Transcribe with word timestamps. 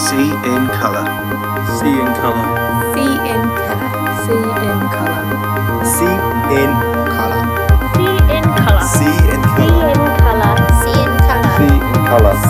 See 0.00 0.32
in 0.32 0.66
color. 0.80 1.04
See 1.78 2.00
in 2.00 2.10
colour. 2.20 2.46
See 2.94 3.14
in 3.32 3.42
color. 3.60 3.90
See 4.24 4.48
in 4.66 4.80
color. 4.96 5.22
See 5.84 6.16
in 6.60 6.72
color. 7.16 7.44
See 7.94 8.16
in 8.36 8.46
color. 8.56 8.82
See 8.82 9.14
in 9.34 9.42
See 9.56 9.68
color. 9.68 9.92
in 9.92 10.02
color. 10.24 10.56
See 10.80 11.02
in 11.04 11.12
color. 11.28 11.52
See 11.52 11.68
in 11.68 11.68
color. 11.68 11.68
See 11.68 11.76
in 11.76 12.06
color. 12.08 12.49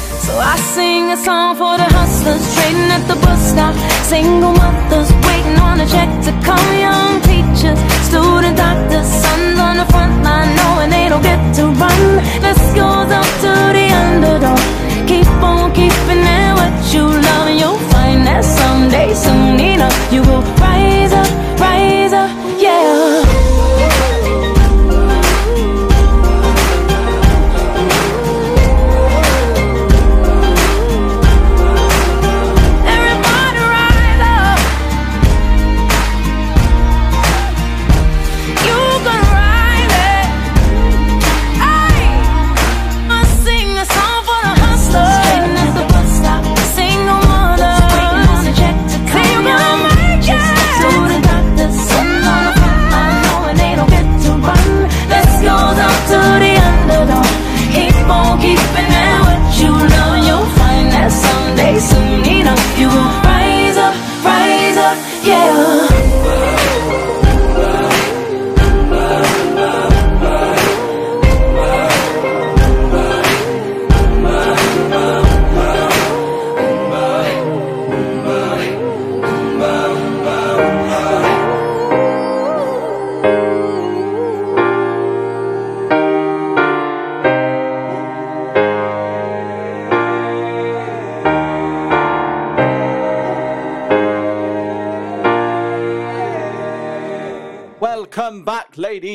So 0.21 0.37
I 0.37 0.55
sing 0.57 1.09
a 1.09 1.17
song 1.17 1.55
for 1.55 1.77
the 1.77 1.89
hustlers 1.97 2.45
trading 2.53 2.91
at 2.93 3.03
the 3.07 3.15
bus 3.15 3.41
stop. 3.51 3.73
Single 4.05 4.53
mothers 4.53 5.11
waiting 5.25 5.57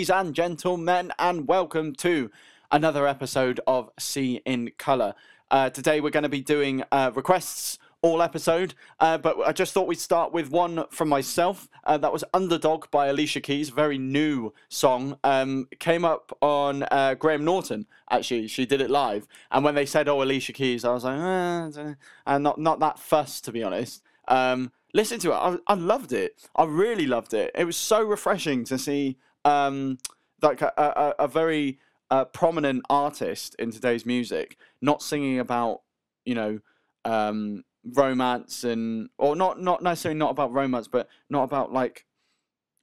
ladies 0.06 0.24
and 0.24 0.36
gentlemen, 0.36 1.12
and 1.18 1.48
welcome 1.48 1.92
to 1.92 2.30
another 2.70 3.08
episode 3.08 3.58
of 3.66 3.90
See 3.98 4.40
in 4.44 4.70
Colour. 4.78 5.14
Uh, 5.50 5.68
today 5.70 6.00
we're 6.00 6.10
going 6.10 6.22
to 6.22 6.28
be 6.28 6.42
doing 6.42 6.84
uh, 6.92 7.10
requests 7.12 7.80
all 8.02 8.22
episode, 8.22 8.74
uh, 9.00 9.18
but 9.18 9.36
I 9.44 9.50
just 9.50 9.72
thought 9.72 9.88
we'd 9.88 9.98
start 9.98 10.32
with 10.32 10.48
one 10.48 10.84
from 10.90 11.08
myself. 11.08 11.68
Uh, 11.82 11.98
that 11.98 12.12
was 12.12 12.22
Underdog 12.32 12.88
by 12.92 13.08
Alicia 13.08 13.40
Keys, 13.40 13.70
very 13.70 13.98
new 13.98 14.52
song. 14.68 15.18
Um, 15.24 15.66
came 15.80 16.04
up 16.04 16.36
on 16.40 16.84
uh, 16.84 17.14
Graham 17.14 17.44
Norton, 17.44 17.86
actually. 18.08 18.46
She 18.46 18.64
did 18.64 18.80
it 18.80 18.90
live. 18.90 19.26
And 19.50 19.64
when 19.64 19.74
they 19.74 19.86
said, 19.86 20.08
oh, 20.08 20.22
Alicia 20.22 20.52
Keys, 20.52 20.84
I 20.84 20.92
was 20.92 21.02
like, 21.02 21.18
eh, 21.18 21.94
and 22.28 22.44
not, 22.44 22.60
not 22.60 22.78
that 22.78 23.00
fussed, 23.00 23.44
to 23.46 23.50
be 23.50 23.64
honest. 23.64 24.04
Um, 24.28 24.70
listen 24.94 25.18
to 25.18 25.32
it. 25.32 25.34
I, 25.34 25.56
I 25.66 25.74
loved 25.74 26.12
it. 26.12 26.48
I 26.54 26.62
really 26.62 27.08
loved 27.08 27.34
it. 27.34 27.50
It 27.56 27.64
was 27.64 27.76
so 27.76 28.04
refreshing 28.04 28.62
to 28.66 28.78
see 28.78 29.16
um, 29.46 29.98
like 30.42 30.60
a, 30.60 30.72
a, 30.76 31.24
a 31.24 31.28
very 31.28 31.78
uh, 32.10 32.24
prominent 32.26 32.84
artist 32.90 33.56
in 33.58 33.70
today's 33.70 34.04
music 34.04 34.56
not 34.80 35.02
singing 35.02 35.38
about 35.38 35.82
you 36.24 36.34
know 36.34 36.60
um, 37.04 37.64
romance 37.94 38.64
and 38.64 39.08
or 39.18 39.36
not 39.36 39.60
not 39.60 39.82
necessarily 39.82 40.18
not 40.18 40.30
about 40.30 40.52
romance, 40.52 40.88
but 40.88 41.08
not 41.30 41.44
about 41.44 41.72
like 41.72 42.04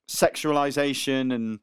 sexualization 0.10 1.34
and 1.34 1.60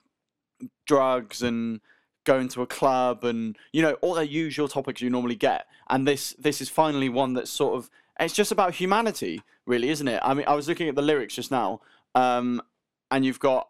drugs 0.87 1.43
and 1.43 1.81
going 2.25 2.49
to 2.49 2.61
a 2.61 2.67
club 2.67 3.25
and 3.25 3.57
you 3.73 3.81
know 3.81 3.95
all 4.03 4.15
the 4.15 4.29
usual 4.29 4.69
topics 4.69 5.01
you 5.01 5.11
normally 5.11 5.37
get. 5.37 5.67
And 5.89 6.07
this 6.07 6.35
this 6.39 6.61
is 6.61 6.69
finally 6.69 7.09
one 7.09 7.35
that's 7.35 7.51
sort 7.51 7.77
of 7.77 7.91
it's 8.19 8.35
just 8.35 8.53
about 8.53 8.75
humanity 8.75 9.43
really 9.67 9.89
isn't 9.89 10.09
it? 10.09 10.21
I 10.23 10.35
mean 10.35 10.45
i 10.47 10.55
was 10.55 10.69
looking 10.69 10.89
at 10.89 10.95
the 10.95 11.03
lyrics 11.03 11.35
just 11.35 11.51
now 11.51 11.81
um 12.15 12.61
and 13.11 13.25
you've 13.25 13.41
got 13.41 13.69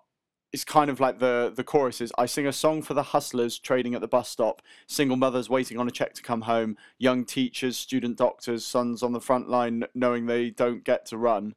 it's 0.53 0.65
kind 0.65 0.91
of 0.91 0.99
like 0.99 1.21
the 1.21 1.53
the 1.55 1.63
choruses 1.65 2.11
i 2.19 2.27
sing 2.27 2.47
a 2.47 2.53
song 2.53 2.83
for 2.83 2.95
the 2.95 3.03
hustlers 3.03 3.59
trading 3.59 3.95
at 3.95 4.01
the 4.01 4.09
bus 4.09 4.29
stop 4.29 4.63
single 4.87 5.17
mothers 5.17 5.49
waiting 5.49 5.79
on 5.79 5.87
a 5.87 5.91
check 5.93 6.13
to 6.13 6.23
come 6.23 6.43
home 6.43 6.77
young 6.99 7.25
teachers 7.25 7.77
student 7.77 8.17
doctors 8.19 8.67
sons 8.67 9.03
on 9.03 9.13
the 9.13 9.21
front 9.21 9.49
line 9.49 9.85
knowing 9.95 10.27
they 10.27 10.51
don't 10.51 10.85
get 10.85 11.07
to 11.07 11.17
run 11.17 11.55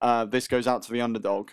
Uh, 0.00 0.24
this 0.24 0.48
goes 0.48 0.66
out 0.66 0.82
to 0.82 0.92
the 0.92 1.00
underdog. 1.00 1.50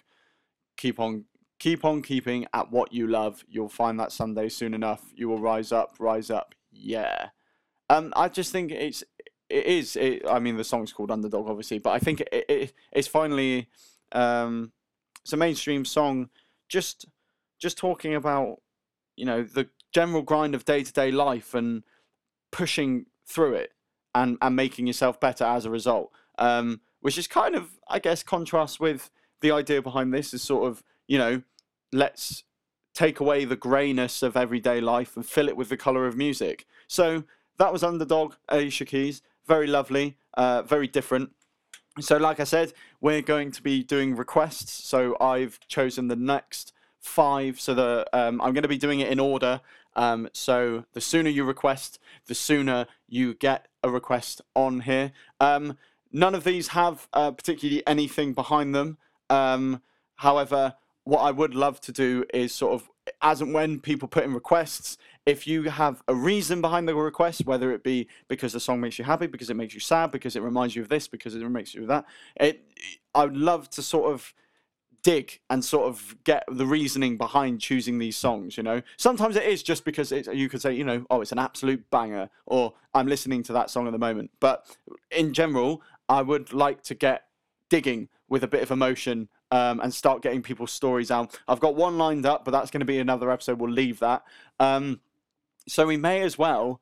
Keep 0.78 1.00
on, 1.00 1.25
keep 1.60 1.86
on 1.86 2.01
keeping 2.01 2.45
at 2.54 2.72
what 2.72 2.92
you 2.94 3.07
love. 3.07 3.44
You'll 3.48 3.69
find 3.69 4.00
that 4.00 4.12
someday 4.12 4.50
soon 4.50 4.74
enough. 4.74 5.01
You 5.16 5.30
will 5.30 5.39
rise 5.39 5.72
up, 5.72 5.96
rise 6.00 6.30
up. 6.30 6.54
Yeah. 6.72 7.30
Um, 7.89 8.12
I 8.16 8.28
just 8.30 8.51
think 8.51 8.72
it's 8.72 9.04
it 9.50 9.66
is. 9.66 9.96
It, 9.96 10.24
I 10.28 10.39
mean, 10.39 10.57
the 10.57 10.63
song's 10.63 10.92
called 10.92 11.12
Underdog, 11.12 11.48
obviously, 11.48 11.80
but 11.80 11.92
I 11.92 12.00
think 12.00 12.22
it, 12.22 12.46
it 12.50 12.74
it's 12.92 13.07
finally 13.07 13.69
um, 14.12 14.72
it's 15.22 15.34
a 15.34 15.38
mainstream 15.38 15.86
song. 15.86 16.30
Just 16.74 17.06
just 17.62 17.78
talking 17.78 18.16
about 18.16 18.62
you 19.16 19.25
know 19.25 19.44
the 19.44 19.70
general 19.94 20.24
grind 20.24 20.56
of 20.56 20.66
day 20.66 20.81
to 20.84 20.92
day 20.92 21.12
life 21.12 21.54
and 21.54 21.84
pushing 22.52 23.06
through 23.28 23.54
it 23.54 23.74
and 24.16 24.40
and 24.42 24.56
making 24.56 24.88
yourself 24.88 25.20
better 25.20 25.44
as 25.44 25.66
a 25.66 25.70
result. 25.70 26.12
Um, 26.40 26.81
which 27.00 27.18
is 27.18 27.28
kind 27.28 27.54
of, 27.54 27.78
I 27.88 28.00
guess, 28.00 28.24
contrasts 28.24 28.80
with 28.80 29.12
the 29.42 29.52
idea 29.52 29.84
behind 29.84 30.12
this 30.12 30.34
is 30.34 30.42
sort 30.42 30.68
of 30.68 30.84
you 31.08 31.20
know 31.20 31.44
let's 31.92 32.44
take 32.96 33.20
away 33.20 33.46
the 33.46 33.56
greyness 33.56 34.24
of 34.24 34.36
everyday 34.36 34.81
life 34.81 35.16
and 35.16 35.24
fill 35.25 35.48
it 35.50 35.58
with 35.58 35.70
the 35.70 35.78
color 35.78 36.08
of 36.08 36.18
music. 36.18 36.66
So 36.88 37.24
that 37.60 37.72
was 37.72 37.84
Underdog, 37.84 38.34
Alicia 38.50 38.86
Keys. 38.86 39.22
Very 39.46 39.68
lovely, 39.68 40.18
uh, 40.36 40.64
very 40.64 40.88
different. 40.88 41.31
So, 42.00 42.18
like 42.18 42.40
I 42.40 42.44
said, 42.44 42.74
we're 43.01 43.22
going 43.22 43.51
to 43.51 43.62
be 43.62 43.84
doing 43.84 44.16
requests. 44.16 44.72
So 44.88 45.16
I've 45.22 45.60
chosen 45.68 46.07
the 46.07 46.16
next 46.16 46.74
five. 47.00 47.60
So 47.60 47.74
the 47.74 48.07
um, 48.13 48.42
I'm 48.42 48.54
going 48.54 48.63
to 48.63 48.68
be 48.68 48.78
doing 48.78 49.00
it 49.00 49.10
in 49.10 49.19
order. 49.19 49.62
Um, 49.95 50.30
so 50.34 50.86
the 50.94 51.01
sooner 51.01 51.30
you 51.30 51.44
request, 51.44 52.00
the 52.25 52.34
sooner 52.34 52.88
you 53.07 53.36
get 53.36 53.68
a 53.84 53.92
request 53.92 54.42
on 54.56 54.81
here. 54.81 55.12
Um, 55.40 55.78
none 56.12 56.34
of 56.34 56.44
these 56.44 56.69
have 56.69 57.07
uh, 57.13 57.31
particularly 57.31 57.86
anything 57.86 58.34
behind 58.34 58.74
them. 58.74 58.98
Um, 59.30 59.81
however, 60.16 60.75
what 61.04 61.19
I 61.19 61.31
would 61.31 61.54
love 61.54 61.80
to 61.81 61.92
do 61.92 62.25
is 62.34 62.54
sort 62.54 62.74
of 62.74 62.89
as 63.22 63.42
and 63.42 63.54
when 63.54 63.80
people 63.80 64.07
put 64.07 64.24
in 64.24 64.34
requests, 64.34 64.98
if 65.25 65.48
you 65.48 65.64
have 65.64 66.04
a 66.08 66.16
reason 66.16 66.62
behind 66.62 66.88
the 66.88 66.96
request, 66.96 67.46
whether 67.46 67.72
it 67.72 67.84
be 67.84 68.08
because 68.28 68.54
the 68.54 68.60
song 68.60 68.81
makes 68.81 69.00
you 69.00 69.06
happy, 69.06 69.28
because 69.28 69.50
it 69.50 69.56
makes 69.56 69.74
you 69.74 69.80
sad, 69.80 70.12
because 70.12 70.36
it 70.36 70.42
reminds 70.42 70.75
you 70.75 70.81
of 70.81 70.90
this, 70.90 71.08
because 71.08 71.36
it 71.36 71.50
makes 71.50 71.74
you 71.74 71.84
of 71.84 71.88
that, 71.88 72.06
it 72.36 72.66
I 73.16 73.25
would 73.25 73.38
love 73.38 73.70
to 73.72 73.81
sort 73.81 74.12
of 74.12 74.34
dig 75.04 75.40
and 75.50 75.64
sort 75.64 75.86
of 75.86 76.16
get 76.24 76.44
the 76.50 76.66
reasoning 76.66 77.18
behind 77.18 77.60
choosing 77.60 78.00
these 78.00 78.16
songs 78.16 78.56
you 78.56 78.64
know? 78.64 78.81
Sometimes 78.98 79.36
it 79.36 79.44
is 79.44 79.62
just 79.62 79.84
because 79.84 80.12
it's, 80.12 80.30
you 80.30 80.50
could 80.50 80.62
say 80.62 80.74
you 80.74 80.86
know 80.86 81.06
oh 81.10 81.22
it's 81.22 81.34
an 81.34 81.40
absolute 81.40 81.90
banger 81.92 82.30
or 82.46 82.74
i'm 82.94 83.08
listening 83.08 83.44
to 83.44 83.54
that 83.54 83.70
song 83.70 83.86
at 83.86 83.92
the 83.92 84.00
moment. 84.00 84.31
But 84.40 84.75
in 85.12 85.34
general 85.34 85.81
i 86.10 86.22
would 86.22 86.54
like 86.54 86.81
to 86.84 86.96
get 86.96 87.24
digging 87.70 88.08
with 88.30 88.44
a 88.44 88.48
bit 88.48 88.64
of 88.64 88.72
emotion 88.72 89.28
um, 89.52 89.80
and 89.81 89.94
start 89.94 90.24
getting 90.24 90.42
people's 90.42 90.72
stories 90.72 91.12
out. 91.12 91.38
I've 91.48 91.60
got 91.60 91.75
one 91.75 91.98
lined 91.98 92.25
up 92.25 92.46
but 92.46 92.52
that's 92.52 92.72
going 92.72 92.80
to 92.80 92.86
be 92.86 93.00
another 93.00 93.30
episode. 93.30 93.60
We'll 93.60 93.72
leave 93.72 94.00
that. 94.00 94.24
Um, 94.60 95.02
so 95.68 95.86
we 95.86 95.98
may 95.98 96.21
as 96.21 96.38
well 96.38 96.81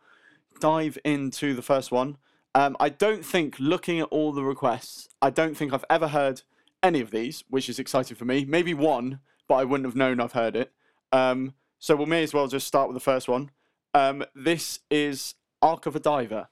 dive 0.60 0.98
into 1.04 1.54
the 1.54 1.62
first 1.62 1.92
one 1.92 2.18
um, 2.54 2.76
i 2.80 2.90
don't 2.90 3.26
think 3.26 3.60
looking 3.60 4.00
at 4.00 4.08
all 4.10 4.32
the 4.32 4.44
requests 4.44 5.10
i 5.22 5.30
don't 5.30 5.56
think 5.56 5.74
i've 5.74 5.86
ever 5.90 6.10
heard 6.10 6.42
any 6.84 7.02
of 7.02 7.12
these, 7.12 7.44
which 7.50 7.70
is 7.70 7.80
exciting 7.80 8.18
for 8.18 8.26
me. 8.26 8.46
Maybe 8.46 8.74
one, 8.74 9.20
but 9.48 9.56
I 9.56 9.64
wouldn't 9.64 9.88
have 9.88 9.96
known 9.96 10.20
I've 10.20 10.34
heard 10.34 10.56
it. 10.56 10.72
Um, 11.12 11.54
so 11.80 11.96
we 11.96 12.06
may 12.06 12.24
as 12.24 12.34
well 12.34 12.48
just 12.48 12.68
start 12.68 12.88
with 12.88 12.96
the 12.96 13.02
first 13.02 13.28
one. 13.28 13.52
Um, 13.94 14.24
this 14.36 14.80
is 14.90 15.36
Arc 15.62 15.86
of 15.86 15.96
a 15.96 16.00
Diver. 16.00 16.48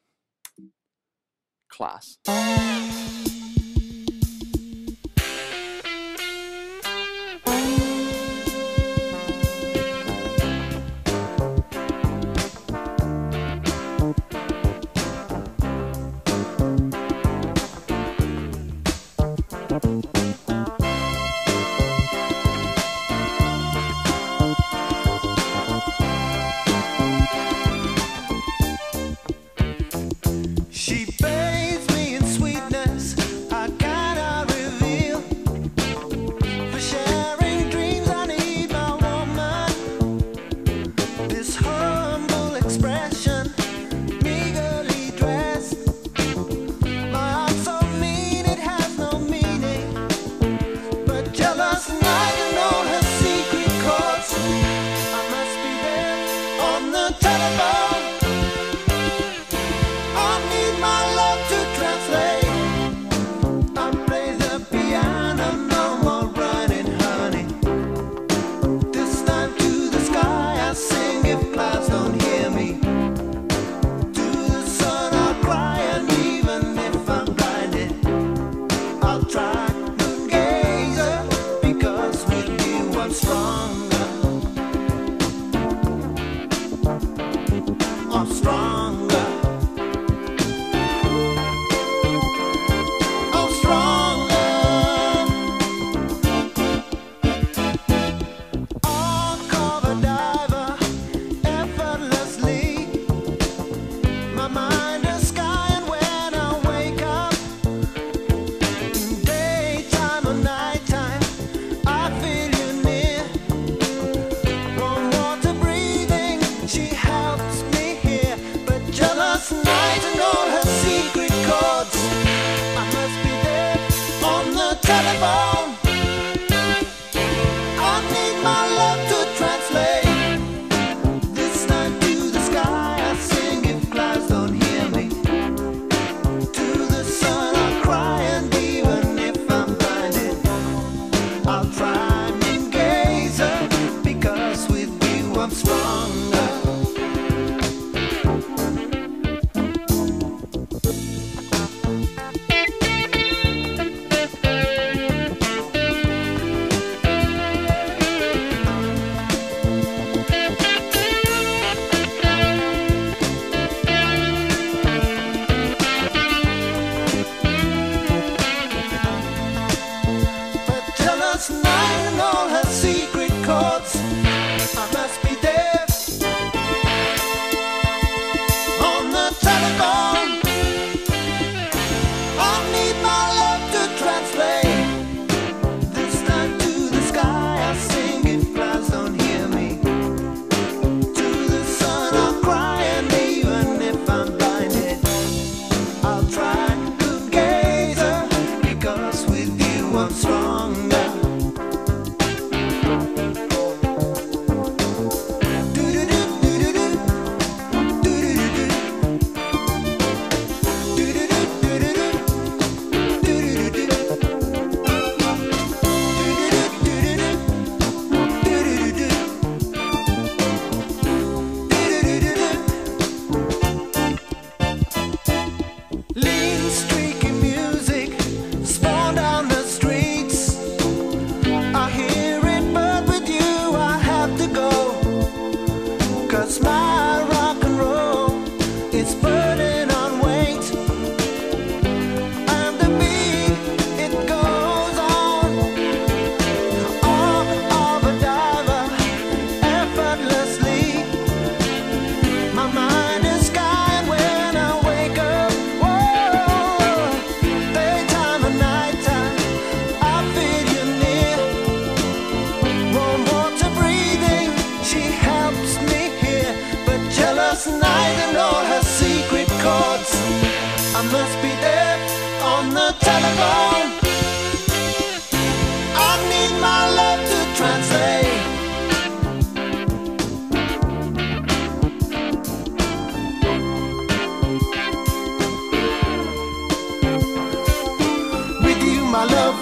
Class. 1.70 2.18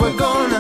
We're 0.08 0.16
gonna 0.16 0.57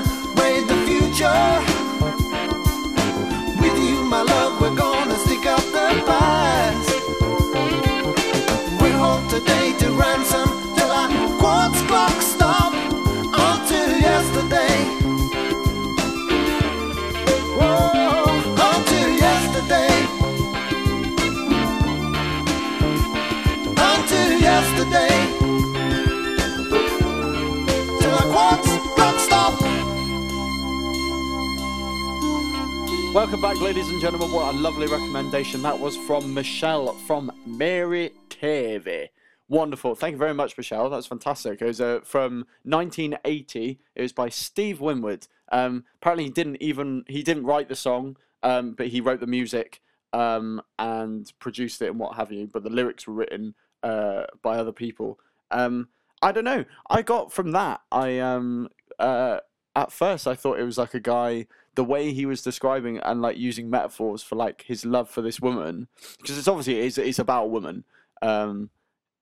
Welcome 33.17 33.41
back, 33.41 33.59
ladies 33.59 33.89
and 33.89 33.99
gentlemen. 33.99 34.31
What 34.31 34.53
a 34.53 34.57
lovely 34.59 34.85
recommendation 34.85 35.63
that 35.63 35.79
was 35.79 35.97
from 35.97 36.35
Michelle 36.35 36.93
from 36.93 37.31
Mary 37.47 38.11
TV. 38.29 39.07
Wonderful. 39.49 39.95
Thank 39.95 40.11
you 40.11 40.17
very 40.19 40.35
much, 40.35 40.55
Michelle. 40.55 40.87
That's 40.91 41.07
fantastic. 41.07 41.59
It 41.59 41.65
was 41.65 41.81
uh, 41.81 42.01
from 42.03 42.45
1980. 42.61 43.79
It 43.95 44.01
was 44.03 44.13
by 44.13 44.29
Steve 44.29 44.81
Winwood. 44.81 45.27
Um, 45.51 45.85
apparently, 45.95 46.25
he 46.25 46.29
didn't 46.29 46.61
even 46.61 47.05
he 47.07 47.23
didn't 47.23 47.45
write 47.47 47.69
the 47.69 47.75
song, 47.75 48.17
um, 48.43 48.73
but 48.73 48.89
he 48.89 49.01
wrote 49.01 49.19
the 49.19 49.25
music 49.25 49.81
um, 50.13 50.61
and 50.77 51.33
produced 51.39 51.81
it 51.81 51.89
and 51.89 51.99
what 51.99 52.17
have 52.17 52.31
you. 52.31 52.45
But 52.45 52.61
the 52.61 52.69
lyrics 52.69 53.07
were 53.07 53.15
written 53.15 53.55
uh, 53.81 54.25
by 54.43 54.59
other 54.59 54.71
people. 54.71 55.19
Um, 55.49 55.87
I 56.21 56.31
don't 56.31 56.45
know. 56.45 56.65
I 56.87 57.01
got 57.01 57.33
from 57.33 57.51
that. 57.53 57.81
I 57.91 58.19
um 58.19 58.69
uh, 58.99 59.39
at 59.75 59.91
first 59.91 60.27
I 60.27 60.35
thought 60.35 60.59
it 60.59 60.65
was 60.65 60.77
like 60.77 60.93
a 60.93 60.99
guy 60.99 61.47
the 61.77 61.83
way 61.83 62.11
he 62.11 62.25
was 62.25 62.41
describing 62.41 62.97
and 62.97 63.21
like 63.21 63.37
using 63.37 63.69
metaphors 63.69 64.23
for 64.23 64.35
like 64.35 64.63
his 64.63 64.83
love 64.83 65.07
for 65.07 65.21
this 65.21 65.39
woman 65.39 65.87
because 66.19 66.35
it's 66.35 66.47
obviously 66.47 66.79
it's, 66.79 66.97
it's 66.97 67.19
about 67.19 67.43
a 67.43 67.47
woman 67.49 67.83
um 68.23 68.71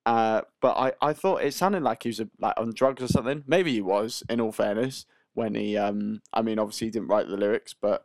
uh 0.06 0.40
but 0.62 0.72
i 0.78 0.94
i 1.02 1.12
thought 1.12 1.44
it 1.44 1.54
sounded 1.54 1.84
like 1.84 2.04
he 2.04 2.10
was 2.10 2.22
like 2.40 2.54
on 2.58 2.74
drugs 2.74 3.04
or 3.04 3.10
something. 3.10 3.44
Maybe 3.46 3.74
he 3.74 3.82
was 3.82 4.24
in 4.30 4.40
all 4.40 4.54
fairness 4.54 5.06
when 5.34 5.54
he 5.54 5.76
um 5.76 6.22
i 6.32 6.42
mean 6.42 6.58
obviously 6.58 6.88
he 6.88 6.92
didn't 6.92 7.10
write 7.10 7.28
the 7.28 7.36
lyrics 7.36 7.74
but 7.74 8.04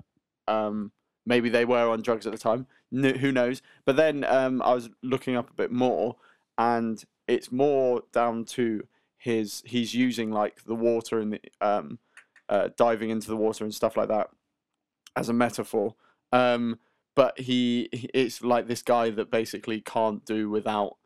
um 0.49 0.90
maybe 1.25 1.49
they 1.49 1.64
were 1.64 1.88
on 1.88 2.02
drugs 2.02 2.26
at 2.26 2.33
the 2.33 2.38
time. 2.38 2.66
Who 2.90 3.30
knows? 3.30 3.62
But 3.85 3.95
then 3.95 4.25
um 4.25 4.62
i 4.62 4.75
was 4.75 4.90
looking 5.00 5.37
up 5.37 5.49
a 5.49 5.54
bit 5.54 5.71
more 5.71 6.16
and 6.59 7.04
it's 7.28 7.52
more 7.52 8.02
down 8.12 8.47
to 8.47 8.83
his 9.16 9.62
he's 9.64 9.95
using 9.95 10.33
like 10.33 10.64
the 10.64 10.75
water 10.75 11.21
and 11.21 11.35
the 11.35 11.40
um 11.61 12.00
uh, 12.49 12.69
diving 12.76 13.11
into 13.11 13.28
the 13.28 13.37
water 13.37 13.62
and 13.62 13.73
stuff 13.73 13.97
like 13.97 14.09
that 14.09 14.28
as 15.16 15.28
a 15.28 15.32
metaphor. 15.32 15.94
Um, 16.32 16.78
but 17.14 17.38
he, 17.38 17.88
it's 17.92 18.42
like 18.42 18.66
this 18.66 18.82
guy 18.82 19.10
that 19.10 19.30
basically 19.30 19.80
can't 19.80 20.24
do 20.24 20.48
without 20.48 20.96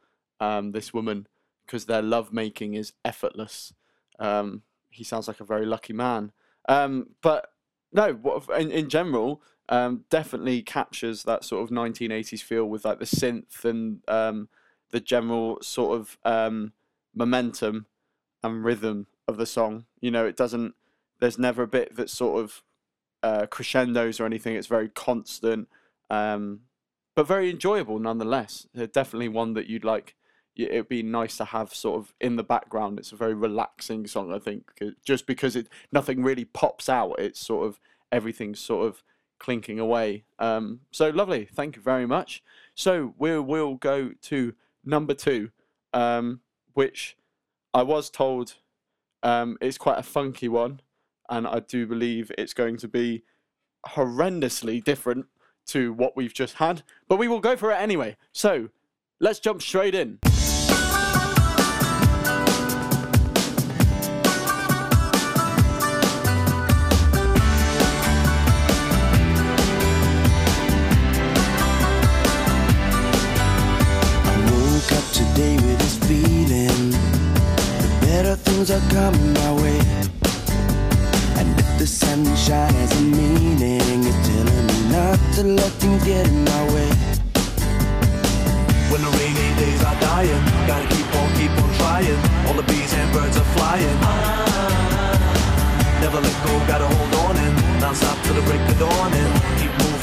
um, 0.40 0.72
this 0.72 0.92
woman 0.92 1.26
because 1.66 1.86
their 1.86 2.02
lovemaking 2.02 2.74
is 2.74 2.92
effortless. 3.04 3.72
Um, 4.18 4.62
he 4.90 5.02
sounds 5.02 5.28
like 5.28 5.40
a 5.40 5.44
very 5.44 5.66
lucky 5.66 5.92
man. 5.92 6.32
Um, 6.68 7.08
but 7.22 7.50
no, 7.92 8.42
in, 8.56 8.70
in 8.70 8.88
general, 8.88 9.42
um, 9.68 10.04
definitely 10.10 10.62
captures 10.62 11.22
that 11.24 11.44
sort 11.44 11.62
of 11.62 11.70
1980s 11.70 12.42
feel 12.42 12.66
with 12.66 12.84
like 12.84 12.98
the 12.98 13.04
synth 13.04 13.64
and 13.64 14.00
um, 14.08 14.48
the 14.90 15.00
general 15.00 15.58
sort 15.62 15.98
of 15.98 16.18
um, 16.24 16.72
momentum 17.14 17.86
and 18.42 18.64
rhythm 18.64 19.06
of 19.26 19.36
the 19.36 19.46
song. 19.46 19.86
You 20.00 20.10
know, 20.10 20.26
it 20.26 20.36
doesn't. 20.36 20.74
There's 21.20 21.38
never 21.38 21.62
a 21.62 21.68
bit 21.68 21.96
that 21.96 22.10
sort 22.10 22.42
of 22.42 22.62
uh, 23.24 23.46
crescendos 23.46 24.20
or 24.20 24.26
anything. 24.26 24.54
It's 24.54 24.66
very 24.66 24.90
constant, 24.90 25.68
um, 26.10 26.60
but 27.16 27.26
very 27.26 27.50
enjoyable 27.50 27.98
nonetheless. 27.98 28.66
Definitely 28.74 29.28
one 29.28 29.54
that 29.54 29.66
you'd 29.66 29.84
like. 29.84 30.14
It'd 30.54 30.88
be 30.88 31.02
nice 31.02 31.36
to 31.38 31.46
have 31.46 31.74
sort 31.74 31.98
of 31.98 32.14
in 32.20 32.36
the 32.36 32.44
background. 32.44 32.98
It's 32.98 33.12
a 33.12 33.16
very 33.16 33.34
relaxing 33.34 34.06
song, 34.06 34.32
I 34.32 34.38
think, 34.38 34.70
just 35.04 35.26
because 35.26 35.56
it 35.56 35.68
nothing 35.90 36.22
really 36.22 36.44
pops 36.44 36.88
out. 36.88 37.18
It's 37.18 37.40
sort 37.40 37.66
of 37.66 37.80
everything's 38.12 38.60
sort 38.60 38.86
of 38.86 39.02
clinking 39.40 39.80
away. 39.80 40.24
Um, 40.38 40.80
so 40.92 41.08
lovely. 41.08 41.46
Thank 41.46 41.76
you 41.76 41.82
very 41.82 42.06
much. 42.06 42.42
So 42.74 43.14
we'll 43.18 43.42
we'll 43.42 43.76
go 43.76 44.12
to 44.22 44.54
number 44.84 45.14
two, 45.14 45.50
um, 45.94 46.40
which 46.74 47.16
I 47.72 47.82
was 47.82 48.10
told 48.10 48.54
um, 49.22 49.56
it's 49.62 49.78
quite 49.78 49.98
a 49.98 50.02
funky 50.02 50.48
one, 50.48 50.80
and 51.28 51.46
I 51.46 51.60
do 51.60 51.86
believe 51.86 52.30
it's 52.36 52.54
going 52.54 52.76
to 52.78 52.88
be 52.88 53.22
horrendously 53.86 54.82
different 54.82 55.26
to 55.66 55.92
what 55.92 56.16
we've 56.16 56.34
just 56.34 56.54
had. 56.54 56.82
But 57.08 57.16
we 57.16 57.28
will 57.28 57.40
go 57.40 57.56
for 57.56 57.70
it 57.70 57.76
anyway. 57.76 58.16
So 58.32 58.68
let's 59.20 59.40
jump 59.40 59.62
straight 59.62 59.94
in. 59.94 60.18
I 60.22 60.28
woke 74.50 74.92
up 74.92 75.12
today 75.12 75.56
with 75.56 75.78
this 75.78 75.98
feeling 76.06 76.90
that 76.90 77.98
better 78.02 78.36
things 78.36 78.70
are 78.70 78.80
coming 78.90 79.32
my 79.32 79.53
sunshine 82.14 82.72
has 82.74 82.92
a 83.00 83.02
meaning, 83.02 84.06
it's 84.06 84.28
telling 84.28 84.66
me 84.70 84.78
not 84.94 85.18
to 85.34 85.42
let 85.42 85.72
things 85.82 86.04
get 86.04 86.28
in 86.28 86.44
my 86.44 86.62
way. 86.72 86.90
When 88.90 89.02
the 89.02 89.10
rainy 89.18 89.50
days 89.58 89.82
are 89.82 89.98
dying, 89.98 90.44
gotta 90.70 90.86
keep 90.94 91.08
on, 91.18 91.28
keep 91.34 91.50
on 91.50 91.70
trying. 91.74 92.20
All 92.46 92.54
the 92.54 92.62
bees 92.70 92.92
and 92.94 93.10
birds 93.12 93.36
are 93.36 93.50
flying. 93.56 93.98
Never 96.02 96.20
let 96.20 96.36
go, 96.46 96.52
gotta 96.70 96.86
hold 96.86 97.14
on 97.26 97.36
in. 97.36 97.80
Non 97.80 97.94
stop 97.96 98.16
till 98.22 98.34
the 98.34 98.42
break 98.42 98.62
of 98.62 98.78
dawn 98.78 99.12
and 99.12 99.32
keep 99.58 99.72
moving, 99.82 99.93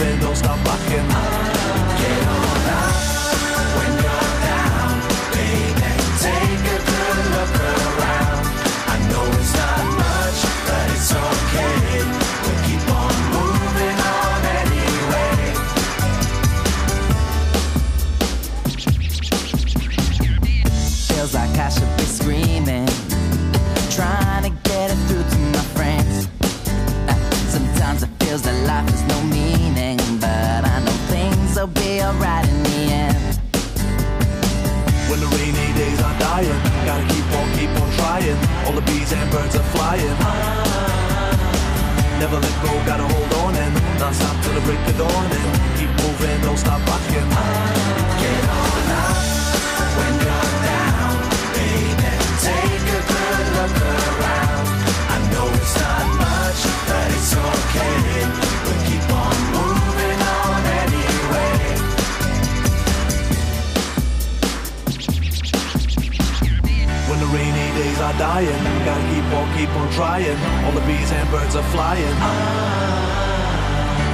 on, 69.82 69.90
trying. 69.94 70.38
All 70.66 70.72
the 70.72 70.82
bees 70.86 71.12
and 71.12 71.30
birds 71.30 71.56
are 71.56 71.68
flying. 71.74 72.16
Ah, 72.22 73.18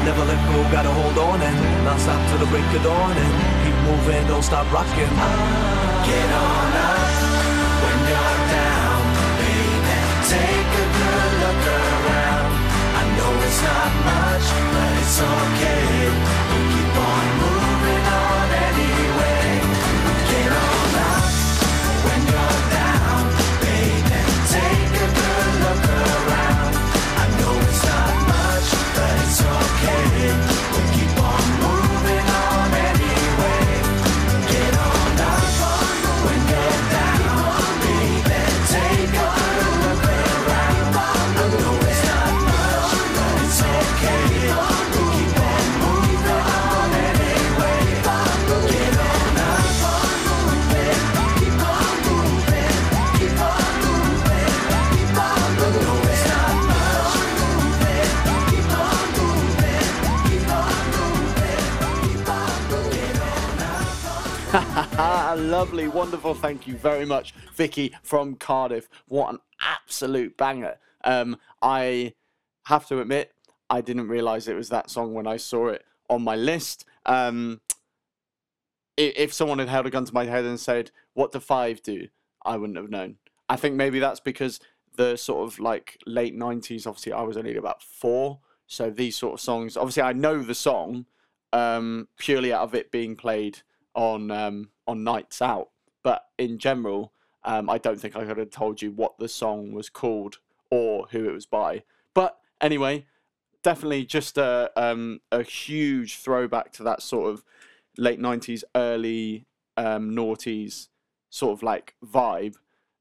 Never 0.06 0.24
let 0.24 0.40
go, 0.48 0.58
gotta 0.72 0.90
hold 0.92 1.18
on 1.18 1.42
and 1.42 1.58
non 1.84 2.00
stop 2.00 2.22
till 2.30 2.40
the 2.40 2.46
break 2.48 2.64
of 2.78 2.84
dawn 2.84 3.12
and 3.12 3.32
keep 3.64 3.76
moving, 3.84 4.26
don't 4.28 4.44
stop 4.44 4.66
rocking. 4.72 5.12
Ah, 5.12 6.04
Get 6.08 6.30
on 6.48 6.72
up 6.88 7.12
when 7.84 7.98
you're 8.10 8.40
down, 8.56 9.04
baby. 9.40 9.98
Take 10.32 10.72
a 10.84 10.86
good 10.98 11.32
look 11.44 11.64
around. 11.76 12.52
I 13.00 13.04
know 13.18 13.32
it's 13.48 13.62
not 13.68 13.92
much, 14.08 14.48
but 14.74 14.92
it's 15.02 15.18
okay. 15.20 16.08
We'll 16.50 16.68
keep 16.72 16.96
on 17.12 17.26
moving 17.40 17.57
okay. 30.30 30.87
Ah, 65.00 65.36
lovely, 65.38 65.88
wonderful. 65.88 66.34
Thank 66.34 66.66
you 66.66 66.76
very 66.76 67.06
much, 67.06 67.36
Vicky 67.54 67.94
from 68.02 68.34
Cardiff. 68.34 68.90
What 69.08 69.32
an 69.32 69.40
absolute 69.62 70.36
banger. 70.38 70.80
Um, 71.04 71.38
I 71.62 72.16
have 72.66 72.88
to 72.88 73.00
admit, 73.00 73.32
I 73.70 73.82
didn't 73.82 74.08
realize 74.08 74.48
it 74.48 74.56
was 74.56 74.70
that 74.70 74.90
song 74.90 75.14
when 75.14 75.28
I 75.28 75.38
saw 75.38 75.68
it 75.68 75.86
on 76.10 76.24
my 76.24 76.36
list. 76.36 76.84
Um, 77.06 77.62
if 78.98 79.32
someone 79.32 79.60
had 79.60 79.70
held 79.70 79.86
a 79.86 79.92
gun 79.92 80.06
to 80.06 80.14
my 80.16 80.26
head 80.26 80.46
and 80.46 80.60
said, 80.60 80.90
"What 81.14 81.32
do 81.32 81.40
five 81.40 81.84
do?" 81.84 82.08
I 82.44 82.58
wouldn't 82.58 82.78
have 82.78 82.90
known. 82.90 83.18
I 83.48 83.56
think 83.56 83.76
maybe 83.76 84.00
that's 84.00 84.20
because 84.20 84.60
the 84.96 85.16
sort 85.16 85.48
of 85.48 85.60
like 85.60 86.00
late 86.08 86.36
'90s. 86.36 86.88
Obviously, 86.88 87.14
I 87.14 87.22
was 87.22 87.38
only 87.38 87.56
about 87.56 87.84
four, 87.84 88.40
so 88.66 88.90
these 88.90 89.16
sort 89.16 89.36
of 89.36 89.42
songs. 89.42 89.78
Obviously, 89.78 90.02
I 90.02 90.14
know 90.14 90.42
the 90.42 90.56
song 90.56 91.06
um, 91.54 92.08
purely 92.18 92.52
out 92.52 92.64
of 92.64 92.74
it 92.74 92.90
being 92.90 93.16
played 93.16 93.62
on 93.98 94.32
um, 94.32 94.70
on 94.88 95.04
nights 95.04 95.42
out. 95.42 95.72
But 96.04 96.24
in 96.38 96.58
general, 96.58 97.12
um, 97.44 97.70
I 97.70 97.78
don't 97.78 98.00
think 98.00 98.16
I 98.16 98.24
could 98.24 98.38
have 98.38 98.52
told 98.52 98.82
you 98.82 98.92
what 98.92 99.18
the 99.18 99.28
song 99.28 99.74
was 99.74 99.90
called 99.90 100.38
or 100.72 101.08
who 101.12 101.28
it 101.28 101.34
was 101.34 101.46
by. 101.46 101.84
But 102.14 102.38
anyway, 102.62 103.06
definitely 103.64 104.06
just 104.06 104.38
a 104.38 104.72
um, 104.78 105.20
a 105.32 105.44
huge 105.44 106.20
throwback 106.20 106.72
to 106.74 106.84
that 106.84 107.02
sort 107.02 107.34
of 107.34 107.44
late 107.98 108.22
'90s, 108.22 108.64
early 108.76 109.48
um, 109.76 110.12
noughties 110.12 110.88
sort 111.30 111.58
of 111.58 111.64
like 111.64 111.96
vibe. 112.06 112.56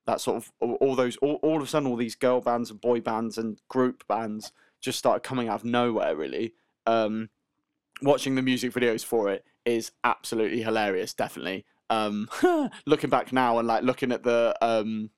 That 0.07 0.21
sort 0.21 0.37
of 0.37 0.53
all, 0.61 0.95
those 0.95 1.17
all, 1.19 1.41
all 1.43 1.57
of 1.57 1.63
a 1.63 1.67
sudden 1.67 1.89
all 1.89 1.97
these 1.97 2.15
girl 2.15 2.41
bands 2.41 2.71
and 2.71 2.81
boy 2.81 3.01
bands 3.01 3.37
and 3.39 3.61
group 3.69 4.07
bands 4.07 4.53
just 4.81 4.99
started 4.99 5.25
coming 5.25 5.49
out 5.49 5.61
of 5.61 5.65
nowhere. 5.65 6.17
Really, 6.17 6.55
um, 6.87 7.29
watching 8.01 8.37
the 8.37 8.43
music 8.43 8.73
videos 8.73 9.05
for 9.05 9.29
it 9.29 9.45
is 9.67 9.93
absolutely 10.05 10.63
hilarious. 10.63 11.13
Definitely. 11.13 11.67
Um, 11.91 12.29
looking 12.87 13.11
back 13.11 13.33
now 13.33 13.59
and 13.59 13.69
like 13.69 13.83
looking 13.83 14.13
at 14.13 14.23
the 14.23 14.57
um, 14.63 15.11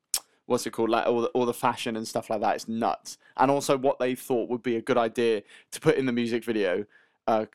what's 0.47 0.67
it 0.67 0.71
called, 0.71 0.91
like 0.91 1.07
all 1.07 1.21
the, 1.21 1.29
all 1.29 1.47
the 1.47 1.55
fashion 1.55 1.95
and 1.95 2.09
stuff 2.09 2.31
like 2.31 2.41
that, 2.41 2.57
it's 2.57 2.69
nuts. 2.69 3.19
And 3.37 3.51
also 3.51 3.77
what 3.77 3.99
they 3.99 4.15
thought 4.15 4.49
would 4.49 4.63
be 4.63 4.77
a 4.77 4.83
good 4.83 4.99
idea 4.99 5.43
to 5.71 5.81
put 5.81 5.97
in 5.97 6.07
the 6.07 6.13
music 6.13 6.43
video. 6.43 6.87
Uh, 7.27 7.47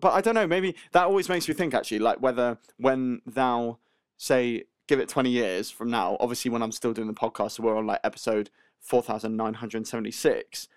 but 0.00 0.12
I 0.12 0.20
don't 0.20 0.34
know. 0.34 0.46
Maybe 0.46 0.76
that 0.92 1.04
always 1.04 1.28
makes 1.28 1.48
me 1.48 1.54
think 1.54 1.74
actually, 1.74 1.98
like 1.98 2.20
whether 2.20 2.58
when 2.76 3.22
thou 3.26 3.78
say 4.16 4.64
give 4.86 5.00
it 5.00 5.08
20 5.08 5.30
years 5.30 5.70
from 5.70 5.90
now, 5.90 6.16
obviously 6.20 6.50
when 6.50 6.62
I'm 6.62 6.72
still 6.72 6.92
doing 6.92 7.08
the 7.08 7.14
podcast, 7.14 7.52
so 7.52 7.62
we're 7.62 7.76
on 7.76 7.86
like 7.86 8.00
episode 8.04 8.50
4976. 8.80 10.68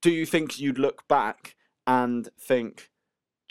Do 0.00 0.10
you 0.10 0.26
think 0.26 0.58
you'd 0.58 0.78
look 0.78 1.06
back 1.06 1.54
and 1.86 2.28
think, 2.38 2.90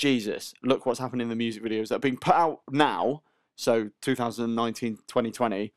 Jesus, 0.01 0.55
look 0.63 0.87
what's 0.87 0.99
happening 0.99 1.25
in 1.25 1.29
the 1.29 1.35
music 1.35 1.61
videos 1.63 1.89
that 1.89 1.97
are 1.97 1.99
being 1.99 2.17
put 2.17 2.33
out 2.33 2.61
now, 2.71 3.21
so 3.55 3.91
2019, 4.01 4.95
2020. 4.95 5.73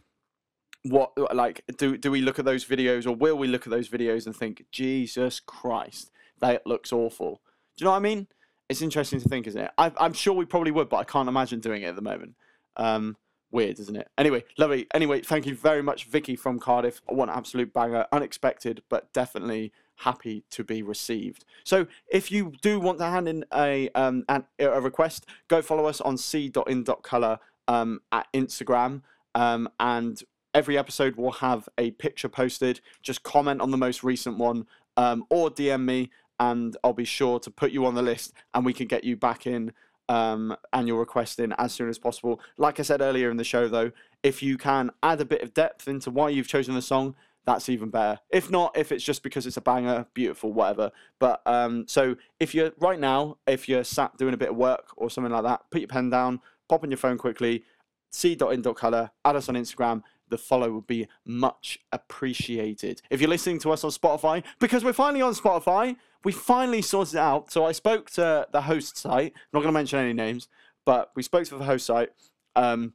What 0.85 1.13
like 1.35 1.63
do 1.77 1.99
do 1.99 2.11
we 2.11 2.23
look 2.23 2.39
at 2.39 2.47
those 2.47 2.65
videos 2.65 3.07
or 3.07 3.15
will 3.15 3.37
we 3.37 3.49
look 3.49 3.67
at 3.67 3.71
those 3.71 3.91
videos 3.91 4.25
and 4.25 4.35
think, 4.35 4.65
Jesus 4.73 5.41
Christ, 5.41 6.11
that 6.41 6.67
looks 6.67 6.91
awful? 6.91 7.43
Do 7.77 7.83
you 7.83 7.85
know 7.85 7.91
what 7.91 7.99
I 7.99 8.01
mean? 8.01 8.27
It's 8.71 8.81
interesting 8.81 9.21
to 9.21 9.29
think, 9.29 9.47
isn't 9.47 9.61
it? 9.61 9.71
I, 9.77 9.93
I'm 9.99 10.15
sure 10.15 10.33
we 10.33 10.47
probably 10.47 10.71
would, 10.71 10.89
but 10.89 10.97
I 10.97 11.05
can't 11.05 11.29
imagine 11.29 11.61
doing 11.61 11.83
it 11.83 11.89
at 11.89 11.97
the 11.97 12.01
moment. 12.01 12.35
Um, 12.79 13.19
weird, 13.51 13.79
isn't 13.79 13.95
it? 13.95 14.09
Anyway, 14.17 14.45
lovely. 14.57 14.87
Anyway, 14.95 15.21
thank 15.21 15.45
you 15.45 15.55
very 15.55 15.83
much, 15.83 16.07
Vicky 16.07 16.35
from 16.35 16.59
Cardiff. 16.59 17.03
What 17.09 17.29
an 17.29 17.35
absolute 17.37 17.75
banger. 17.75 18.07
Unexpected, 18.11 18.85
but 18.89 19.13
definitely 19.13 19.71
happy 19.97 20.45
to 20.51 20.65
be 20.65 20.83
received. 20.83 21.45
So 21.65 21.87
if 22.11 22.31
you 22.31 22.53
do 22.63 22.81
want 22.81 22.99
to 22.99 23.07
hand 23.07 23.29
in 23.29 23.45
a 23.53 23.89
um 23.95 24.25
an, 24.29 24.45
a 24.59 24.81
request, 24.81 25.27
go 25.49 25.63
follow 25.63 25.87
us 25.87 26.01
on 26.01 26.17
c.in.color 26.17 27.39
um 27.69 28.01
at 28.13 28.27
Instagram. 28.35 29.03
Um 29.35 29.69
and 29.81 30.23
every 30.55 30.79
episode 30.79 31.17
will 31.17 31.33
have 31.33 31.69
a 31.79 31.91
picture 31.93 32.29
posted. 32.29 32.81
Just 33.03 33.23
comment 33.23 33.61
on 33.61 33.71
the 33.71 33.77
most 33.77 34.05
recent 34.05 34.39
one, 34.39 34.67
um, 34.97 35.25
or 35.29 35.51
DM 35.51 35.85
me 35.85 36.11
and 36.41 36.77
I'll 36.83 36.93
be 36.93 37.05
sure 37.05 37.39
to 37.41 37.51
put 37.51 37.73
you 37.73 37.87
on 37.87 37.95
the 37.95 38.03
list 38.03 38.33
and 38.55 38.65
we 38.65 38.73
can 38.73 38.87
get 38.87 39.05
you 39.05 39.17
back 39.17 39.47
in 39.47 39.73
um, 40.09 40.57
and 40.73 40.87
your 40.89 40.99
request 40.99 41.39
in 41.41 41.53
as 41.59 41.73
soon 41.73 41.89
as 41.89 41.99
possible. 41.99 42.41
Like 42.59 42.79
I 42.79 42.83
said 42.83 43.01
earlier 43.01 43.31
in 43.31 43.37
the 43.37 43.45
show, 43.45 43.69
though, 43.69 43.93
if 44.23 44.43
you 44.43 44.57
can 44.57 44.91
add 45.03 45.21
a 45.21 45.25
bit 45.25 45.43
of 45.43 45.55
depth 45.55 45.89
into 45.89 46.11
why 46.11 46.31
you've 46.31 46.49
chosen 46.49 46.75
the 46.75 46.83
song, 46.83 47.15
that's 47.47 47.69
even 47.69 47.91
better. 47.91 48.19
If 48.31 48.51
not, 48.51 48.77
if 48.77 48.91
it's 48.91 49.05
just 49.05 49.23
because 49.23 49.47
it's 49.47 49.57
a 49.57 49.61
banger, 49.61 50.07
beautiful, 50.15 50.53
whatever. 50.53 50.91
But 51.19 51.43
um, 51.47 51.87
so 51.87 52.17
if 52.41 52.55
you're 52.55 52.73
right 52.79 52.99
now, 52.99 53.39
if 53.47 53.69
you're 53.69 53.85
sat 53.85 54.17
doing 54.17 54.35
a 54.35 54.39
bit 54.39 54.51
of 54.51 54.57
work 54.57 54.89
or 54.97 55.11
something 55.11 55.33
like 55.33 55.43
that, 55.45 55.63
put 55.71 55.81
your 55.81 55.89
pen 55.89 56.11
down, 56.11 56.41
pop 56.69 56.83
on 56.83 56.91
your 56.91 56.99
phone 56.99 57.19
quickly, 57.19 57.65
c.in.color, 58.11 59.11
add 59.25 59.37
us 59.37 59.49
on 59.49 59.57
Instagram. 59.57 60.03
The 60.29 60.39
follow 60.39 60.73
would 60.73 60.87
be 60.87 61.07
much 61.27 61.79
appreciated. 61.93 63.03
If 63.11 63.21
you're 63.21 63.29
listening 63.29 63.59
to 63.61 63.73
us 63.73 63.85
on 63.85 63.91
Spotify, 63.91 64.43
because 64.59 64.83
we're 64.83 64.95
finally 64.95 65.21
on 65.21 65.35
Spotify, 65.35 65.97
we 66.25 66.33
finally 66.33 66.81
sorted 66.81 67.17
it 67.17 67.21
out. 67.21 67.53
So 67.53 67.67
I 67.67 67.73
spoke 67.73 68.11
to 68.13 68.47
the 68.51 68.63
host 68.63 68.97
site, 68.97 69.35
not 69.53 69.61
going 69.61 69.69
to 69.69 69.73
mention 69.73 69.99
any 69.99 70.15
names, 70.15 70.49
but 70.87 71.11
we 71.15 71.23
spoke 71.23 71.45
to 71.49 71.59
the 71.59 71.65
host 71.65 71.87
site, 71.87 72.11
um, 72.57 72.95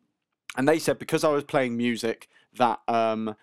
and 0.58 0.68
they 0.68 0.80
said 0.80 0.98
because 0.98 1.24
I 1.24 1.30
was 1.30 1.44
playing 1.44 1.78
music 1.78 2.28
that 2.58 2.80
um, 2.88 3.36